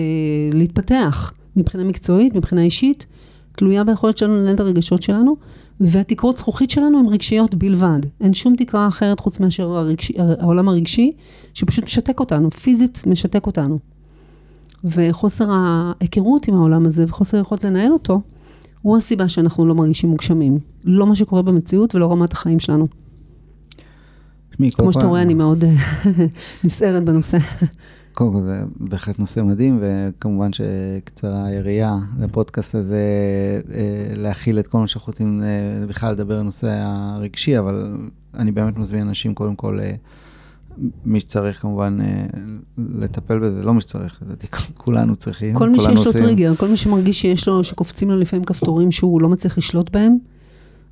להתפתח 0.59 1.33
מבחינה 1.57 1.85
מקצועית, 1.85 2.35
מבחינה 2.35 2.63
אישית, 2.63 3.07
תלויה 3.53 3.85
ביכולת 3.85 4.19
שלנו 4.19 4.37
לנהל 4.37 4.55
את 4.55 4.61
הרגשות 4.61 5.03
שלנו, 5.03 5.37
והתקרות 5.81 6.37
זכוכית 6.37 6.71
שלנו 6.71 6.99
הן 6.99 7.07
רגשיות 7.07 7.55
בלבד. 7.55 8.01
אין 8.21 8.35
שום 8.35 8.57
תקרה 8.57 8.89
אחרת 8.89 9.21
חוץ 9.21 9.41
מאשר 9.41 9.65
הרגשי, 9.65 10.13
העולם 10.19 10.69
הרגשי, 10.69 11.13
שפשוט 11.55 11.85
משתק 11.85 12.21
אותנו, 12.21 12.51
פיזית 12.51 13.03
משתק 13.07 13.47
אותנו. 13.47 13.79
וחוסר 14.85 15.49
ההיכרות 15.51 16.49
עם 16.49 16.55
העולם 16.55 16.87
הזה 16.87 17.05
וחוסר 17.09 17.37
היכולת 17.37 17.65
לנהל 17.65 17.93
אותו, 17.93 18.21
הוא 18.83 18.97
הסיבה 18.97 19.29
שאנחנו 19.29 19.67
לא 19.67 19.75
מרגישים 19.75 20.11
מוגשמים. 20.11 20.59
לא 20.85 21.07
מה 21.07 21.15
שקורה 21.15 21.43
במציאות 21.43 21.95
ולא 21.95 22.13
רמת 22.13 22.33
החיים 22.33 22.61
שלנו. 22.61 22.87
שמי, 24.57 24.71
כמו 24.71 24.93
שאתה 24.93 25.07
רואה, 25.07 25.23
אני 25.23 25.35
מאוד 25.35 25.65
נסערת 26.65 27.05
בנושא. 27.05 27.39
קודם 28.13 28.33
כל 28.33 28.41
זה 28.41 28.61
בהחלט 28.77 29.19
נושא 29.19 29.41
מדהים, 29.41 29.79
וכמובן 29.83 30.51
שקצרה 30.53 31.47
היריעה 31.47 31.99
לפודקאסט 32.21 32.75
הזה, 32.75 33.01
אה, 33.75 34.13
להכיל 34.17 34.59
את 34.59 34.67
כל 34.67 34.79
מה 34.79 34.89
שאנחנו 34.89 35.11
רוצים 35.11 35.43
אה, 35.43 35.87
בכלל 35.87 36.13
לדבר 36.13 36.35
על 36.35 36.41
הנושא 36.41 36.69
הרגשי, 36.83 37.59
אבל 37.59 37.97
אני 38.35 38.53
באמת 38.53 38.77
מזמין 38.77 39.03
אנשים, 39.03 39.35
קודם 39.35 39.55
כל, 39.57 39.81
אה, 39.81 39.95
מי 41.05 41.21
שצריך 41.21 41.63
כמובן 41.63 41.99
לטפל 42.79 43.39
בזה, 43.39 43.63
לא 43.63 43.75
מי 43.75 43.81
שצריך, 43.81 44.19
לדעתי 44.23 44.47
כולנו 44.85 45.17
צריכים. 45.17 45.55
כל 45.55 45.71
מי 45.71 45.81
שיש 45.81 45.89
לו 45.89 46.05
עושים. 46.05 46.23
טריגר, 46.23 46.55
כל 46.55 46.69
מי 46.69 46.77
שמרגיש 46.77 47.21
שיש 47.21 47.49
לו, 47.49 47.65
שקופצים 47.65 48.11
לו 48.11 48.17
לפעמים 48.17 48.45
כפתורים 48.45 48.93
שהוא 48.93 49.21
לא 49.21 49.29
מצליח 49.29 49.59
לשלוט 49.59 49.91
בהם, 49.91 50.17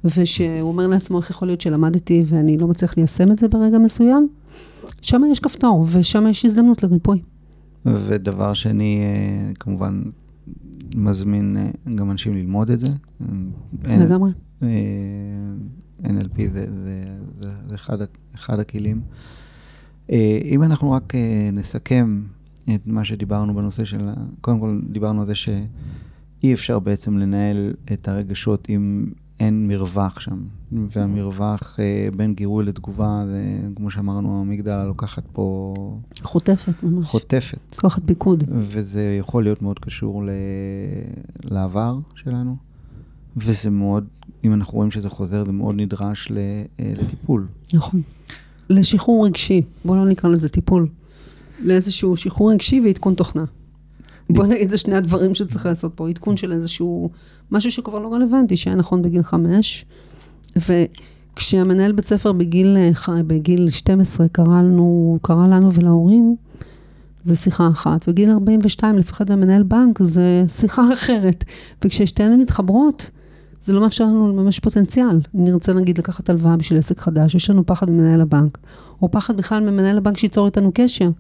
ושהוא 0.04 0.68
אומר 0.68 0.86
לעצמו, 0.86 1.18
איך 1.18 1.30
יכול 1.30 1.48
להיות 1.48 1.60
שלמדתי 1.60 2.22
ואני 2.26 2.58
לא 2.58 2.66
מצליח 2.66 2.96
ליישם 2.96 3.32
את 3.32 3.38
זה 3.38 3.48
ברגע 3.48 3.78
מסוים, 3.78 4.28
שם 5.02 5.22
יש 5.30 5.40
כפתור, 5.40 5.86
ושם 5.92 6.26
יש 6.26 6.44
הזדמנות 6.44 6.82
לריפוי. 6.82 7.22
ודבר 7.86 8.54
שני, 8.54 9.00
אה, 9.02 9.54
כמובן, 9.54 10.02
מזמין 10.96 11.56
אה, 11.56 11.94
גם 11.94 12.10
אנשים 12.10 12.34
ללמוד 12.34 12.70
את 12.70 12.80
זה. 12.80 12.88
לגמרי. 13.86 14.30
אה, 14.62 14.68
NLP 16.02 16.36
זה, 16.52 16.66
זה, 16.84 17.02
זה, 17.38 17.50
זה 17.68 17.74
אחד, 17.74 17.98
אחד 18.34 18.60
הכלים. 18.60 19.00
אם 20.44 20.62
אנחנו 20.62 20.92
רק 20.92 21.12
נסכם 21.52 22.22
את 22.74 22.86
מה 22.86 23.04
שדיברנו 23.04 23.54
בנושא 23.54 23.84
של, 23.84 24.10
קודם 24.40 24.60
כל 24.60 24.80
דיברנו 24.90 25.20
על 25.20 25.26
זה 25.26 25.34
שאי 25.34 26.54
אפשר 26.54 26.78
בעצם 26.78 27.18
לנהל 27.18 27.72
את 27.92 28.08
הרגשות 28.08 28.70
אם 28.70 29.06
אין 29.40 29.68
מרווח 29.68 30.20
שם. 30.20 30.38
והמרווח 30.72 31.76
אה, 31.80 32.08
בין 32.16 32.34
גירוי 32.34 32.64
לתגובה, 32.64 33.22
זה 33.26 33.42
כמו 33.76 33.90
שאמרנו, 33.90 34.40
המגדלה 34.40 34.86
לוקחת 34.86 35.22
פה... 35.32 35.74
חוטפת 36.22 36.82
ממש. 36.82 37.06
חוטפת. 37.06 37.58
לוקחת 37.72 38.02
פיקוד. 38.06 38.44
וזה 38.48 39.16
יכול 39.20 39.42
להיות 39.42 39.62
מאוד 39.62 39.78
קשור 39.78 40.24
ל... 40.24 40.30
לעבר 41.44 41.98
שלנו, 42.14 42.56
וזה 43.36 43.70
מאוד, 43.70 44.06
אם 44.44 44.54
אנחנו 44.54 44.74
רואים 44.74 44.90
שזה 44.90 45.10
חוזר, 45.10 45.44
זה 45.44 45.52
מאוד 45.52 45.74
נדרש 45.74 46.30
ל... 46.30 46.38
לטיפול. 46.78 47.46
נכון. 47.74 48.02
לשחרור 48.70 49.26
רגשי, 49.26 49.62
בואו 49.84 49.96
לא 49.96 50.10
נקרא 50.10 50.30
לזה 50.30 50.48
טיפול. 50.48 50.88
לאיזשהו 51.60 52.16
שחרור 52.16 52.52
רגשי 52.52 52.80
ועדכון 52.84 53.14
תוכנה. 53.14 53.44
בוא 54.30 54.46
נגיד, 54.46 54.68
זה 54.68 54.78
שני 54.78 54.96
הדברים 54.96 55.34
שצריך 55.34 55.66
לעשות 55.66 55.92
פה, 55.94 56.08
עדכון 56.08 56.36
של 56.36 56.52
איזשהו 56.52 57.10
משהו 57.50 57.70
שכבר 57.70 57.98
לא 57.98 58.14
רלוונטי, 58.14 58.56
שהיה 58.56 58.76
נכון 58.76 59.02
בגיל 59.02 59.22
חמש, 59.22 59.84
וכשהמנהל 60.56 61.92
בית 61.92 62.06
ספר 62.06 62.32
בגיל, 62.32 62.76
בגיל 63.26 63.68
12 63.68 64.28
קרא 64.28 64.44
לנו, 64.62 65.18
קרא 65.22 65.46
לנו 65.46 65.72
ולהורים, 65.72 66.36
זה 67.22 67.36
שיחה 67.36 67.68
אחת, 67.68 68.04
וגיל 68.08 68.30
42 68.30 68.94
לפחד 68.98 69.32
ממנהל 69.32 69.62
בנק 69.62 70.02
זה 70.02 70.44
שיחה 70.48 70.82
אחרת, 70.94 71.44
וכששתיהן 71.84 72.40
מתחברות, 72.40 73.10
זה 73.62 73.72
לא 73.72 73.80
מאפשר 73.80 74.04
לנו 74.04 74.28
לממש 74.28 74.58
פוטנציאל. 74.58 75.20
נרצה 75.34 75.72
נגיד 75.72 75.98
לקחת 75.98 76.30
הלוואה 76.30 76.56
בשביל 76.56 76.78
עסק 76.78 76.98
חדש, 76.98 77.34
יש 77.34 77.50
לנו 77.50 77.66
פחד 77.66 77.90
ממנהל 77.90 78.20
הבנק, 78.20 78.58
או 79.02 79.10
פחד 79.10 79.36
בכלל 79.36 79.70
ממנהל 79.70 79.98
הבנק 79.98 80.16
שייצור 80.16 80.46
איתנו 80.46 80.70
קשר, 80.74 81.10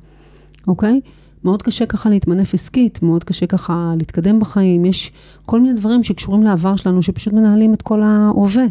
אוקיי? 0.68 1.00
מאוד 1.44 1.62
קשה 1.62 1.86
ככה 1.86 2.10
להתמנף 2.10 2.54
עסקית, 2.54 3.02
מאוד 3.02 3.24
קשה 3.24 3.46
ככה 3.46 3.92
להתקדם 3.98 4.40
בחיים, 4.40 4.84
יש 4.84 5.12
כל 5.46 5.60
מיני 5.60 5.74
דברים 5.74 6.02
שקשורים 6.02 6.42
לעבר 6.42 6.76
שלנו, 6.76 7.02
שפשוט 7.02 7.32
מנהלים 7.32 7.74
את 7.74 7.82
כל 7.82 8.02
ההווה. 8.02 8.64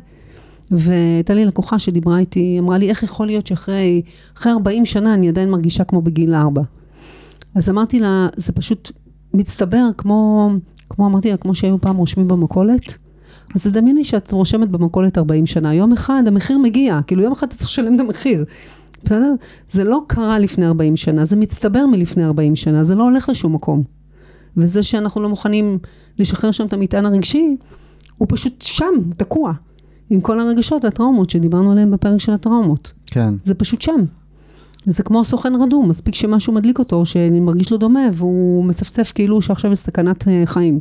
והייתה 0.72 1.34
לי 1.34 1.46
לקוחה 1.46 1.80
שדיברה 1.80 2.20
איתי, 2.20 2.56
אמרה 2.60 2.78
לי, 2.78 2.90
איך 2.90 3.04
יכול 3.04 3.26
להיות 3.26 3.48
שאחרי 3.48 4.02
40 4.46 4.86
שנה 4.86 5.14
אני 5.14 5.30
עדיין 5.30 5.50
מרגישה 5.50 5.84
כמו 5.84 6.02
בגיל 6.02 6.34
4? 6.34 6.62
אז 7.56 7.70
אמרתי 7.70 8.00
לה, 8.00 8.28
זה 8.38 8.54
פשוט 8.54 8.92
מצטבר 9.34 9.88
כמו, 9.98 10.50
כמו 10.90 11.08
אמרתי 11.08 11.32
לה, 11.32 11.38
כמו 11.38 11.56
שהיו 11.56 11.82
פעם 11.82 11.98
רושמים 11.98 12.28
במכולת. 12.28 12.98
אז 13.56 13.68
תדמייני 13.68 14.04
שאת 14.04 14.32
רושמת 14.32 14.70
במכולת 14.70 15.18
40 15.18 15.46
שנה, 15.46 15.74
יום 15.74 15.94
אחד 15.94 16.24
המחיר 16.28 16.58
מגיע, 16.58 17.00
כאילו 17.08 17.24
יום 17.24 17.32
אחד 17.32 17.48
אתה 17.48 17.56
צריך 17.56 17.70
לשלם 17.70 17.96
את 17.96 18.00
המחיר. 18.00 18.46
בסדר? 19.04 19.34
זה 19.72 19.84
לא 19.84 20.02
קרה 20.08 20.40
לפני 20.40 20.66
40 20.68 20.96
שנה, 20.96 21.26
זה 21.26 21.36
מצטבר 21.36 21.86
מלפני 21.86 22.26
40 22.26 22.56
שנה, 22.56 22.84
זה 22.84 22.96
לא 22.96 23.04
הולך 23.04 23.30
לשום 23.30 23.54
מקום. 23.54 23.84
וזה 24.58 24.84
שאנחנו 24.84 25.22
לא 25.22 25.30
מוכנים 25.30 25.78
לשחרר 26.20 26.52
שם 26.52 26.66
את 26.66 26.74
המטען 26.74 27.06
הרגשי, 27.06 27.56
הוא 28.18 28.28
פשוט 28.32 28.62
שם, 28.62 28.94
תקוע. 29.18 29.54
עם 30.10 30.22
כל 30.22 30.40
הרגשות 30.40 30.86
והטראומות 30.86 31.30
שדיברנו 31.30 31.72
עליהן 31.72 31.92
בפרק 31.92 32.20
של 32.20 32.32
הטראומות. 32.34 32.94
כן. 33.06 33.34
זה 33.44 33.54
פשוט 33.54 33.82
שם. 33.82 34.06
זה 34.86 35.04
כמו 35.04 35.24
סוכן 35.24 35.56
רדום, 35.56 35.90
מספיק 35.90 36.16
שמשהו 36.16 36.54
מדליק 36.54 36.80
אותו, 36.80 37.06
שאני 37.06 37.40
מרגיש 37.40 37.72
לו 37.72 37.78
דומה, 37.78 38.00
והוא 38.14 38.66
מצפצף 38.66 39.12
כאילו 39.16 39.42
שעכשיו 39.42 39.72
יש 39.72 39.80
סכנת 39.80 40.28
אה, 40.28 40.42
חיים. 40.46 40.80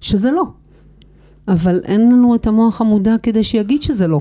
שזה 0.00 0.30
לא. 0.30 0.44
אבל 1.48 1.80
אין 1.84 2.12
לנו 2.12 2.34
את 2.34 2.46
המוח 2.46 2.80
המודע 2.80 3.14
כדי 3.22 3.42
שיגיד 3.42 3.82
שזה 3.82 4.06
לא. 4.06 4.20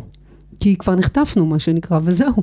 כי 0.60 0.76
כבר 0.76 0.96
נחטפנו, 0.96 1.46
מה 1.46 1.60
שנקרא, 1.60 2.00
וזהו. 2.04 2.34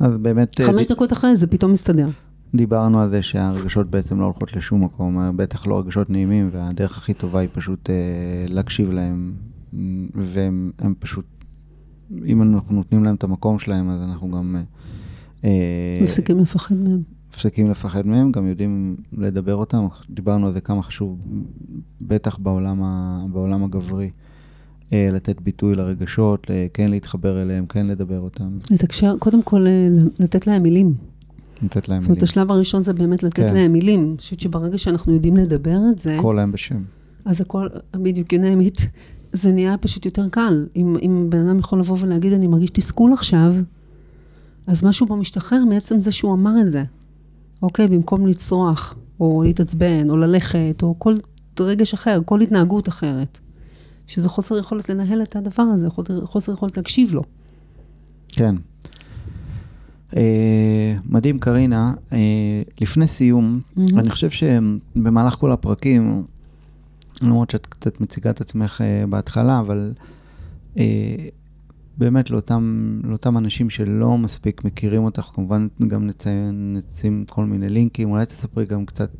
אז 0.00 0.16
באמת... 0.16 0.60
חמש 0.60 0.86
ד... 0.86 0.92
דקות 0.92 1.12
אחרי 1.12 1.36
זה 1.36 1.46
פתאום 1.46 1.72
מסתדר. 1.72 2.08
דיברנו 2.54 3.00
על 3.00 3.10
זה 3.10 3.22
שהרגשות 3.22 3.90
בעצם 3.90 4.20
לא 4.20 4.24
הולכות 4.24 4.56
לשום 4.56 4.84
מקום, 4.84 5.36
בטח 5.36 5.66
לא 5.66 5.78
רגשות 5.78 6.10
נעימים, 6.10 6.48
והדרך 6.52 6.98
הכי 6.98 7.14
טובה 7.14 7.40
היא 7.40 7.48
פשוט 7.52 7.90
אה, 7.90 7.94
להקשיב 8.48 8.90
להם, 8.90 9.32
והם 10.14 10.94
פשוט, 10.98 11.24
אם 12.26 12.42
אנחנו 12.42 12.74
נותנים 12.74 13.04
להם 13.04 13.14
את 13.14 13.24
המקום 13.24 13.58
שלהם, 13.58 13.90
אז 13.90 14.02
אנחנו 14.02 14.30
גם... 14.30 14.56
אה, 15.44 15.98
מפסיקים 16.02 16.38
לפחד 16.38 16.74
מהם. 16.74 17.02
מפסיקים 17.30 17.70
לפחד 17.70 18.06
מהם, 18.06 18.32
גם 18.32 18.46
יודעים 18.46 18.96
לדבר 19.12 19.54
אותם, 19.54 19.86
דיברנו 20.10 20.46
על 20.46 20.52
זה 20.52 20.60
כמה 20.60 20.82
חשוב, 20.82 21.18
בטח 22.00 22.38
בעולם, 22.38 22.82
ה, 22.82 23.24
בעולם 23.32 23.64
הגברי. 23.64 24.10
אה, 24.92 25.08
לתת 25.12 25.40
ביטוי 25.40 25.74
לרגשות, 25.74 26.46
כן 26.74 26.90
להתחבר 26.90 27.42
אליהם, 27.42 27.66
כן 27.66 27.86
לדבר 27.86 28.20
אותם. 28.20 28.58
לתקשר, 28.70 29.14
קודם 29.18 29.42
כל 29.42 29.66
לתת 30.18 30.46
להם 30.46 30.62
מילים. 30.62 30.94
לתת 31.62 31.88
להם 31.88 32.00
זאת 32.00 32.10
אומרת, 32.10 32.22
השלב 32.22 32.52
הראשון 32.52 32.82
זה 32.82 32.92
באמת 32.92 33.22
לתת 33.22 33.36
כן. 33.36 33.54
להם 33.54 33.72
מילים. 33.72 34.08
אני 34.10 34.18
חושבת 34.18 34.40
שברגע 34.40 34.78
שאנחנו 34.78 35.14
יודעים 35.14 35.36
לדבר 35.36 35.78
את 35.92 35.98
זה... 35.98 36.16
קרוא 36.18 36.34
להם 36.34 36.52
בשם. 36.52 36.82
אז 37.24 37.40
הכל, 37.40 37.68
בדיוק, 37.94 38.32
you 38.32 38.36
name 38.36 38.76
it, 38.76 38.86
זה 39.32 39.52
נהיה 39.52 39.76
פשוט 39.78 40.06
יותר 40.06 40.28
קל. 40.28 40.66
אם, 40.76 40.96
אם 41.02 41.26
בן 41.30 41.46
אדם 41.46 41.58
יכול 41.58 41.80
לבוא 41.80 41.96
ולהגיד, 42.00 42.32
אני 42.32 42.46
מרגיש 42.46 42.70
תסכול 42.70 43.12
עכשיו, 43.12 43.54
אז 44.66 44.84
משהו 44.84 45.06
בו 45.06 45.16
משתחרר 45.16 45.64
מעצם 45.64 46.00
זה 46.00 46.12
שהוא 46.12 46.34
אמר 46.34 46.60
את 46.60 46.70
זה. 46.70 46.84
אוקיי, 47.62 47.88
במקום 47.88 48.26
לצרוח, 48.26 48.94
או 49.20 49.42
להתעצבן, 49.42 50.10
או 50.10 50.16
ללכת, 50.16 50.82
או 50.82 50.94
כל 50.98 51.16
רגש 51.60 51.94
אחר, 51.94 52.20
כל 52.24 52.40
התנהגות 52.40 52.88
אחרת. 52.88 53.38
שזה 54.08 54.28
חוסר 54.28 54.58
יכולת 54.58 54.88
לנהל 54.88 55.22
את 55.22 55.36
הדבר 55.36 55.62
הזה, 55.62 55.88
חוסר 56.24 56.52
יכולת 56.52 56.76
להקשיב 56.76 57.14
לו. 57.14 57.22
כן. 58.28 58.54
Uh, 60.10 60.16
מדהים, 61.04 61.38
קרינה. 61.38 61.94
Uh, 62.10 62.14
לפני 62.80 63.06
סיום, 63.06 63.60
mm-hmm. 63.60 63.80
אני 63.98 64.10
חושב 64.10 64.30
שבמהלך 64.30 65.34
כל 65.34 65.52
הפרקים, 65.52 66.24
למרות 67.22 67.50
שאת 67.50 67.66
קצת 67.66 68.00
מציגה 68.00 68.30
את 68.30 68.40
עצמך 68.40 68.80
uh, 68.80 69.06
בהתחלה, 69.06 69.60
אבל 69.60 69.92
uh, 70.74 70.78
באמת 71.98 72.30
לאותם, 72.30 73.00
לאותם 73.04 73.38
אנשים 73.38 73.70
שלא 73.70 74.18
מספיק 74.18 74.64
מכירים 74.64 75.04
אותך, 75.04 75.30
כמובן 75.34 75.68
גם 75.88 76.06
נציין, 76.06 76.76
נצים 76.78 77.24
כל 77.28 77.44
מיני 77.44 77.68
לינקים, 77.68 78.10
אולי 78.10 78.26
תספרי 78.26 78.66
גם 78.66 78.86
קצת 78.86 79.10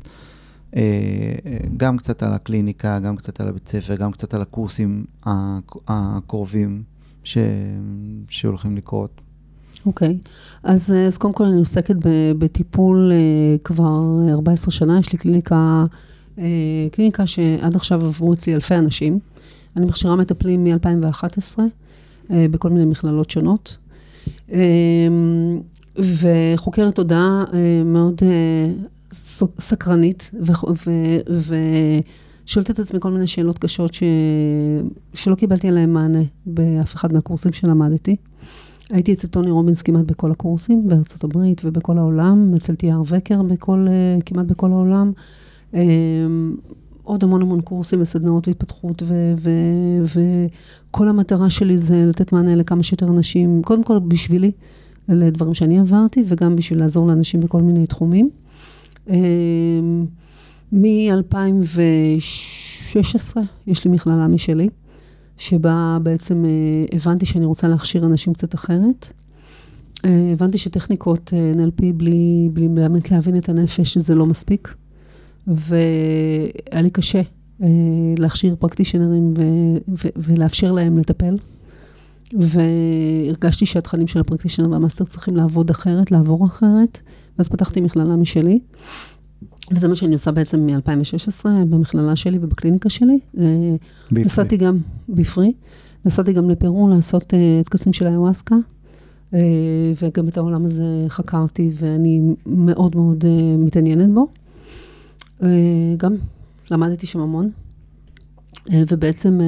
גם 1.77 1.97
קצת 1.97 2.23
על 2.23 2.33
הקליניקה, 2.33 2.99
גם 2.99 3.15
קצת 3.15 3.41
על 3.41 3.47
הבית 3.47 3.67
ספר, 3.67 3.95
גם 3.95 4.11
קצת 4.11 4.33
על 4.33 4.41
הקורסים 4.41 5.05
הקרובים 5.87 6.83
ש... 7.23 7.37
שהולכים 8.29 8.77
לקרות. 8.77 9.21
אוקיי, 9.85 10.17
okay. 10.23 10.29
אז, 10.63 10.93
אז 11.07 11.17
קודם 11.17 11.33
כל 11.33 11.45
אני 11.45 11.59
עוסקת 11.59 11.95
בטיפול 12.37 13.11
אה, 13.11 13.57
כבר 13.63 14.01
14 14.31 14.71
שנה, 14.71 14.99
יש 14.99 15.11
לי 15.11 15.17
קליניקה, 15.17 15.83
אה, 16.39 16.43
קליניקה 16.91 17.27
שעד 17.27 17.75
עכשיו 17.75 18.05
עברו 18.05 18.33
אצלי 18.33 18.55
אלפי 18.55 18.75
אנשים. 18.75 19.19
אני 19.77 19.85
מכשירה 19.85 20.15
מטפלים 20.15 20.63
מ-2011 20.63 21.59
בכל 22.29 22.69
מיני 22.69 22.85
מכללות 22.85 23.29
שונות. 23.29 23.77
וחוקרת 25.95 26.95
תודעה 26.95 27.43
מאוד 27.85 28.21
סקרנית, 29.59 30.31
ושואלת 32.45 32.71
את 32.71 32.79
עצמי 32.79 32.99
כל 32.99 33.11
מיני 33.11 33.27
שאלות 33.27 33.59
קשות 33.59 33.93
ש... 33.93 34.03
שלא 35.13 35.35
קיבלתי 35.35 35.67
עליהן 35.67 35.89
מענה 35.89 36.23
באף 36.45 36.95
אחד 36.95 37.13
מהקורסים 37.13 37.53
שלמדתי. 37.53 38.15
הייתי 38.89 39.13
אצל 39.13 39.27
טוני 39.27 39.51
רובינס 39.51 39.81
כמעט 39.81 40.05
בכל 40.05 40.31
הקורסים, 40.31 40.87
בארצות 40.87 41.23
הברית 41.23 41.61
ובכל 41.65 41.97
העולם, 41.97 42.53
אצל 42.55 42.75
תיאר 42.75 43.01
וקר 43.05 43.41
בכל, 43.41 43.87
כמעט 44.25 44.45
בכל 44.45 44.71
העולם. 44.71 45.11
אמ, 45.73 46.55
עוד 47.03 47.23
המון 47.23 47.41
המון 47.41 47.61
קורסים 47.61 48.01
וסדנאות 48.01 48.47
והתפתחות, 48.47 49.03
וכל 50.91 51.07
המטרה 51.07 51.49
שלי 51.49 51.77
זה 51.77 52.05
לתת 52.05 52.33
מענה 52.33 52.55
לכמה 52.55 52.83
שיותר 52.83 53.07
אנשים, 53.07 53.61
קודם 53.63 53.83
כל 53.83 53.99
בשבילי, 53.99 54.51
לדברים 55.09 55.53
שאני 55.53 55.79
עברתי, 55.79 56.23
וגם 56.27 56.55
בשביל 56.55 56.79
לעזור 56.79 57.07
לאנשים 57.07 57.39
בכל 57.39 57.61
מיני 57.61 57.87
תחומים. 57.87 58.29
אמ, 59.09 60.05
מ-2016 60.71 63.37
יש 63.67 63.85
לי 63.85 63.91
מכללה 63.91 64.27
משלי, 64.27 64.69
שבה 65.37 65.97
בעצם 66.03 66.45
אה, 66.45 66.49
הבנתי 66.95 67.25
שאני 67.25 67.45
רוצה 67.45 67.67
להכשיר 67.67 68.05
אנשים 68.05 68.33
קצת 68.33 68.55
אחרת. 68.55 69.13
אה, 70.05 70.29
הבנתי 70.33 70.57
שטכניקות 70.57 71.33
אה, 71.33 71.51
NLP 71.55 71.83
בלי, 71.95 72.49
בלי 72.53 72.67
באמת 72.67 73.11
להבין 73.11 73.37
את 73.37 73.49
הנפש, 73.49 73.97
זה 73.97 74.15
לא 74.15 74.25
מספיק. 74.25 74.75
והיה 75.47 76.81
לי 76.81 76.89
קשה 76.89 77.21
להכשיר 78.17 78.55
פרקטישנרים 78.59 79.33
ו- 79.37 79.43
ו- 79.87 80.09
ולאפשר 80.15 80.71
להם 80.71 80.97
לטפל. 80.97 81.37
והרגשתי 82.33 83.65
שהתכנים 83.65 84.07
של 84.07 84.19
הפרקטישנר 84.19 84.71
והמאסטר 84.71 85.05
צריכים 85.05 85.35
לעבוד 85.35 85.69
אחרת, 85.69 86.11
לעבור 86.11 86.45
אחרת, 86.45 87.01
ואז 87.37 87.49
פתחתי 87.49 87.81
מכללה 87.81 88.15
משלי. 88.15 88.59
וזה 89.71 89.87
מה 89.87 89.95
שאני 89.95 90.13
עושה 90.13 90.31
בעצם 90.31 90.65
מ-2016 90.65 91.45
במכללה 91.69 92.15
שלי 92.15 92.37
ובקליניקה 92.41 92.89
שלי. 92.89 93.19
אה, 93.37 93.43
בפרי. 94.11 94.23
נסעתי 94.23 94.57
גם, 94.57 94.77
בפרי, 95.09 95.53
נסעתי 96.05 96.33
גם 96.33 96.49
לפרו 96.49 96.87
לעשות 96.87 97.33
אה, 97.33 97.61
טקסים 97.65 97.93
של 97.93 98.07
ayahuasca, 98.07 98.53
אה, 99.33 99.39
וגם 100.01 100.27
את 100.27 100.37
העולם 100.37 100.65
הזה 100.65 101.05
חקרתי 101.07 101.69
ואני 101.73 102.21
מאוד 102.45 102.95
מאוד 102.95 103.25
מתעניינת 103.57 104.09
בו. 104.13 104.27
גם 105.97 106.15
למדתי 106.71 107.07
שם 107.07 107.19
המון, 107.19 107.49
ובעצם 108.71 109.39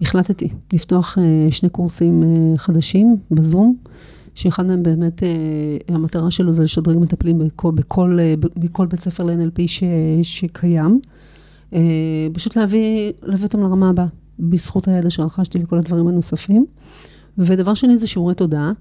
החלטתי 0.00 0.48
לפתוח 0.72 1.18
אה, 1.18 1.50
שני 1.50 1.68
קורסים 1.68 2.22
אה, 2.22 2.58
חדשים 2.58 3.16
בזום, 3.30 3.76
שאחד 4.34 4.66
מהם 4.66 4.82
באמת, 4.82 5.22
אה, 5.22 5.28
המטרה 5.94 6.30
שלו 6.30 6.52
זה 6.52 6.62
לשדרג 6.62 6.98
מטפלים 6.98 7.38
בכל, 7.38 7.72
בכל, 7.74 8.18
בכל 8.56 8.86
בית 8.86 9.00
ספר 9.00 9.24
ל-NLP 9.24 9.60
שקיים. 10.22 11.00
פשוט 12.32 12.56
להביא, 12.56 13.12
להביא 13.22 13.44
אותם 13.44 13.60
לרמה 13.60 13.90
הבאה, 13.90 14.06
בזכות 14.38 14.88
הידע 14.88 15.10
שרכשתי 15.10 15.58
וכל 15.62 15.78
הדברים 15.78 16.08
הנוספים. 16.08 16.66
ודבר 17.38 17.74
שני 17.74 17.98
זה 17.98 18.06
שיעורי 18.06 18.34
תודעה. 18.34 18.72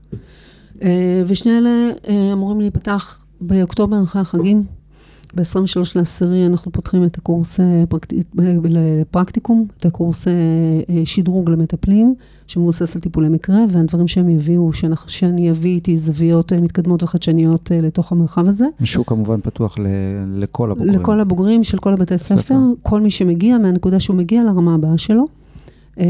ושני 1.27 1.57
אלה 1.57 1.91
אמורים 2.33 2.59
להיפתח 2.59 3.25
באוקטובר 3.41 4.03
אחרי 4.03 4.21
החגים. 4.21 4.63
ב-23 5.35 5.91
לעשירי 5.95 6.47
אנחנו 6.47 6.71
פותחים 6.71 7.03
את 7.03 7.17
הקורס 7.17 7.59
אה, 7.59 7.83
פרקט... 7.89 8.13
לפרקטיקום, 8.63 9.67
את 9.77 9.85
הקורס 9.85 10.27
אה, 10.27 10.33
אה, 10.89 11.01
שדרוג 11.05 11.49
למטפלים, 11.49 12.15
שמבוסס 12.47 12.95
על 12.95 13.01
טיפולי 13.01 13.29
מקרה, 13.29 13.57
והדברים 13.69 14.07
שהם 14.07 14.29
יביאו, 14.29 14.73
שאנחנו, 14.73 15.09
שאני 15.09 15.51
אביא 15.51 15.71
איתי 15.71 15.97
זוויות 15.97 16.53
אה, 16.53 16.61
מתקדמות 16.61 17.03
וחדשניות 17.03 17.71
אה, 17.71 17.81
לתוך 17.81 18.11
המרחב 18.11 18.47
הזה. 18.47 18.65
שהוא 18.83 19.05
כמובן 19.05 19.41
פתוח 19.41 19.79
ל- 19.79 19.87
לכל 20.33 20.71
הבוגרים. 20.71 20.99
לכל 20.99 21.19
הבוגרים 21.19 21.63
של 21.63 21.77
כל 21.77 21.93
הבתי 21.93 22.17
ספר, 22.17 22.41
ספר. 22.41 22.59
כל 22.83 23.01
מי 23.01 23.09
שמגיע 23.09 23.57
מהנקודה 23.57 23.99
שהוא 23.99 24.17
מגיע 24.17 24.43
לרמה 24.43 24.75
הבאה 24.75 24.97
שלו. 24.97 25.27
אה, 25.99 26.05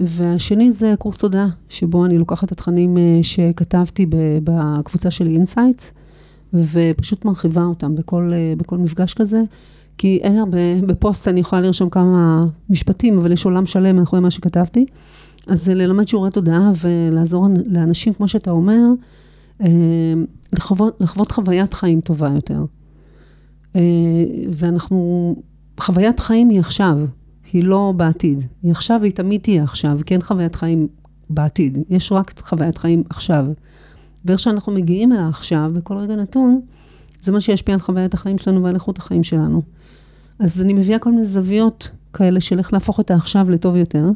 והשני 0.00 0.72
זה 0.72 0.94
קורס 0.98 1.16
תודעה, 1.16 1.48
שבו 1.68 2.06
אני 2.06 2.18
לוקחת 2.18 2.46
את 2.46 2.52
התכנים 2.52 2.98
אה, 2.98 3.18
שכתבתי 3.22 4.06
בקבוצה 4.44 5.10
שלי 5.10 5.34
Insights, 5.34 5.92
ופשוט 6.72 7.24
מרחיבה 7.24 7.62
אותם 7.62 7.94
בכל, 7.94 8.30
אה, 8.32 8.54
בכל 8.56 8.78
מפגש 8.78 9.14
כזה. 9.14 9.42
כי 9.98 10.18
אין 10.22 10.38
הרבה, 10.38 10.80
בפוסט 10.86 11.28
אני 11.28 11.40
יכולה 11.40 11.62
לרשום 11.62 11.90
כמה 11.90 12.46
משפטים, 12.70 13.18
אבל 13.18 13.32
יש 13.32 13.44
עולם 13.44 13.66
שלם 13.66 13.96
מאחורי 13.96 14.22
מה 14.22 14.30
שכתבתי. 14.30 14.86
אז 15.46 15.64
זה 15.64 15.74
ללמד 15.74 16.08
שיעורי 16.08 16.30
תודעה 16.30 16.70
ולעזור 16.82 17.46
לאנשים, 17.66 18.14
כמו 18.14 18.28
שאתה 18.28 18.50
אומר, 18.50 18.82
אה, 19.62 19.68
לחוות, 20.52 21.00
לחוות 21.00 21.32
חוויית 21.32 21.74
חיים 21.74 22.00
טובה 22.00 22.28
יותר. 22.34 22.64
אה, 23.76 23.80
ואנחנו, 24.50 25.36
חוויית 25.80 26.20
חיים 26.20 26.48
היא 26.48 26.60
עכשיו, 26.60 26.98
היא 27.52 27.64
לא 27.64 27.92
בעתיד. 27.96 28.44
היא 28.62 28.72
עכשיו 28.72 28.98
והיא 29.00 29.12
תמיד 29.12 29.40
תהיה 29.40 29.62
עכשיו, 29.62 29.98
כי 30.06 30.14
אין 30.14 30.22
חוויית 30.22 30.54
חיים 30.54 30.88
בעתיד, 31.30 31.78
יש 31.90 32.12
רק 32.12 32.40
חוויית 32.40 32.78
חיים 32.78 33.02
עכשיו. 33.10 33.46
ואיך 34.26 34.40
שאנחנו 34.40 34.72
מגיעים 34.72 35.12
אל 35.12 35.18
העכשיו, 35.18 35.70
בכל 35.74 35.96
רגע 35.96 36.16
נתון, 36.16 36.60
זה 37.20 37.32
מה 37.32 37.40
שישפיע 37.40 37.74
על 37.74 37.80
חוויית 37.80 38.14
החיים 38.14 38.38
שלנו 38.38 38.62
ועל 38.62 38.74
איכות 38.74 38.98
החיים 38.98 39.24
שלנו. 39.24 39.62
אז 40.38 40.62
אני 40.62 40.72
מביאה 40.72 40.98
כל 40.98 41.10
מיני 41.10 41.24
זוויות 41.24 41.90
כאלה 42.12 42.40
של 42.40 42.58
איך 42.58 42.72
להפוך 42.72 43.00
את 43.00 43.10
העכשיו 43.10 43.50
לטוב 43.50 43.76
יותר, 43.76 44.10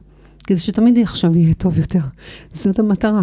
כדי 0.46 0.58
שתמיד 0.58 0.98
עכשיו 0.98 1.36
יהיה 1.36 1.54
טוב 1.54 1.78
יותר. 1.78 2.00
זאת 2.52 2.78
המטרה. 2.78 3.22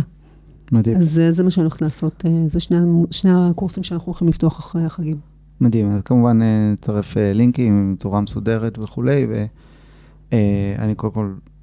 מדהים. 0.72 0.98
אז 0.98 1.20
אה, 1.20 1.32
זה 1.32 1.44
מה 1.44 1.52
שאני 1.52 1.64
הולכת 1.64 1.82
לעשות, 1.82 2.24
אה, 2.26 2.44
זה 2.48 2.60
שני, 2.60 2.78
שני 3.12 3.32
הקורסים 3.34 3.84
שאנחנו 3.84 4.06
הולכים 4.06 4.28
לפתוח 4.28 4.60
אחרי 4.60 4.86
החגים. 4.86 5.18
מדהים, 5.62 5.92
אז 5.92 6.02
כמובן 6.02 6.42
אה, 6.42 6.72
נצרף 6.74 7.18
לינקים 7.18 7.78
עם 7.78 7.96
תורה 8.00 8.22
מסודרת 8.22 8.78
וכולי, 8.84 9.28
ואני 10.32 10.96
קודם 10.96 11.14
כל 11.14 11.34
אה, 11.34 11.57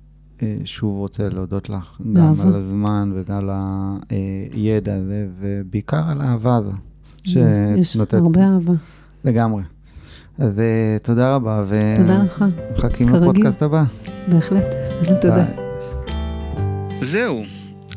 שוב 0.64 0.98
רוצה 0.98 1.28
להודות 1.28 1.68
לך, 1.68 2.00
גם. 2.12 2.40
על 2.40 2.54
הזמן 2.54 3.12
וגם 3.14 3.36
על 3.36 3.50
הידע 4.52 4.94
הזה, 4.94 5.26
ובעיקר 5.40 6.10
על 6.10 6.20
האהבה 6.20 6.56
הזו, 6.56 6.72
יש 7.76 7.96
הרבה 8.12 8.40
אהבה. 8.40 8.72
לגמרי. 9.24 9.62
אז 10.38 10.58
אה, 10.58 10.96
תודה 11.02 11.34
רבה, 11.34 11.64
תודה 11.96 12.22
לך, 12.22 12.44
כרגיל. 12.76 13.16
לפודקאסט 13.16 13.62
הבא. 13.62 13.84
בהחלט. 14.28 14.74
תודה. 15.22 15.44
זהו, 17.00 17.42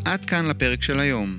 עד 0.05 0.25
כאן 0.25 0.45
לפרק 0.45 0.81
של 0.81 0.99
היום. 0.99 1.29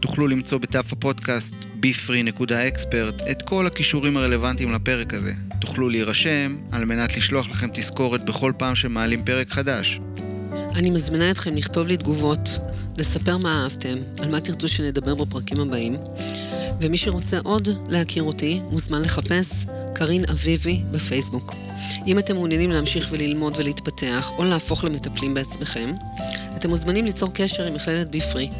תוכלו 0.00 0.26
למצוא 0.26 0.58
בדף 0.58 0.92
הפודקאסט 0.92 1.54
bfree.expert 1.82 3.30
את 3.30 3.42
כל 3.42 3.66
הכישורים 3.66 4.16
הרלוונטיים 4.16 4.72
לפרק 4.72 5.14
הזה. 5.14 5.32
תוכלו 5.60 5.88
להירשם 5.88 6.56
על 6.72 6.84
מנת 6.84 7.16
לשלוח 7.16 7.48
לכם 7.48 7.68
תזכורת 7.72 8.24
בכל 8.24 8.52
פעם 8.58 8.74
שמעלים 8.74 9.24
פרק 9.24 9.50
חדש. 9.50 10.00
אני 10.76 10.90
מזמינה 10.90 11.30
אתכם 11.30 11.56
לכתוב 11.56 11.86
לי 11.86 11.96
תגובות, 11.96 12.48
לספר 12.98 13.36
מה 13.36 13.62
אהבתם, 13.62 13.98
על 14.18 14.30
מה 14.30 14.40
תרצו 14.40 14.68
שנדבר 14.68 15.14
בפרקים 15.14 15.60
הבאים, 15.60 15.96
ומי 16.80 16.96
שרוצה 16.96 17.38
עוד 17.44 17.68
להכיר 17.88 18.22
אותי, 18.22 18.60
מוזמן 18.70 19.02
לחפש 19.02 19.66
קרין 19.94 20.24
אביבי 20.30 20.82
בפייסבוק. 20.90 21.54
אם 22.06 22.18
אתם 22.18 22.34
מעוניינים 22.34 22.70
להמשיך 22.70 23.08
וללמוד 23.10 23.54
ולהתפתח, 23.56 24.30
או 24.38 24.44
להפוך 24.44 24.84
למטפלים 24.84 25.34
בעצמכם, 25.34 25.92
אתם 26.56 26.68
מוזמנים 26.68 27.04
ליצור 27.04 27.30
קשר 27.34 27.66
עם 27.66 27.74
מכללת 27.74 28.10
ביפרי, 28.10 28.50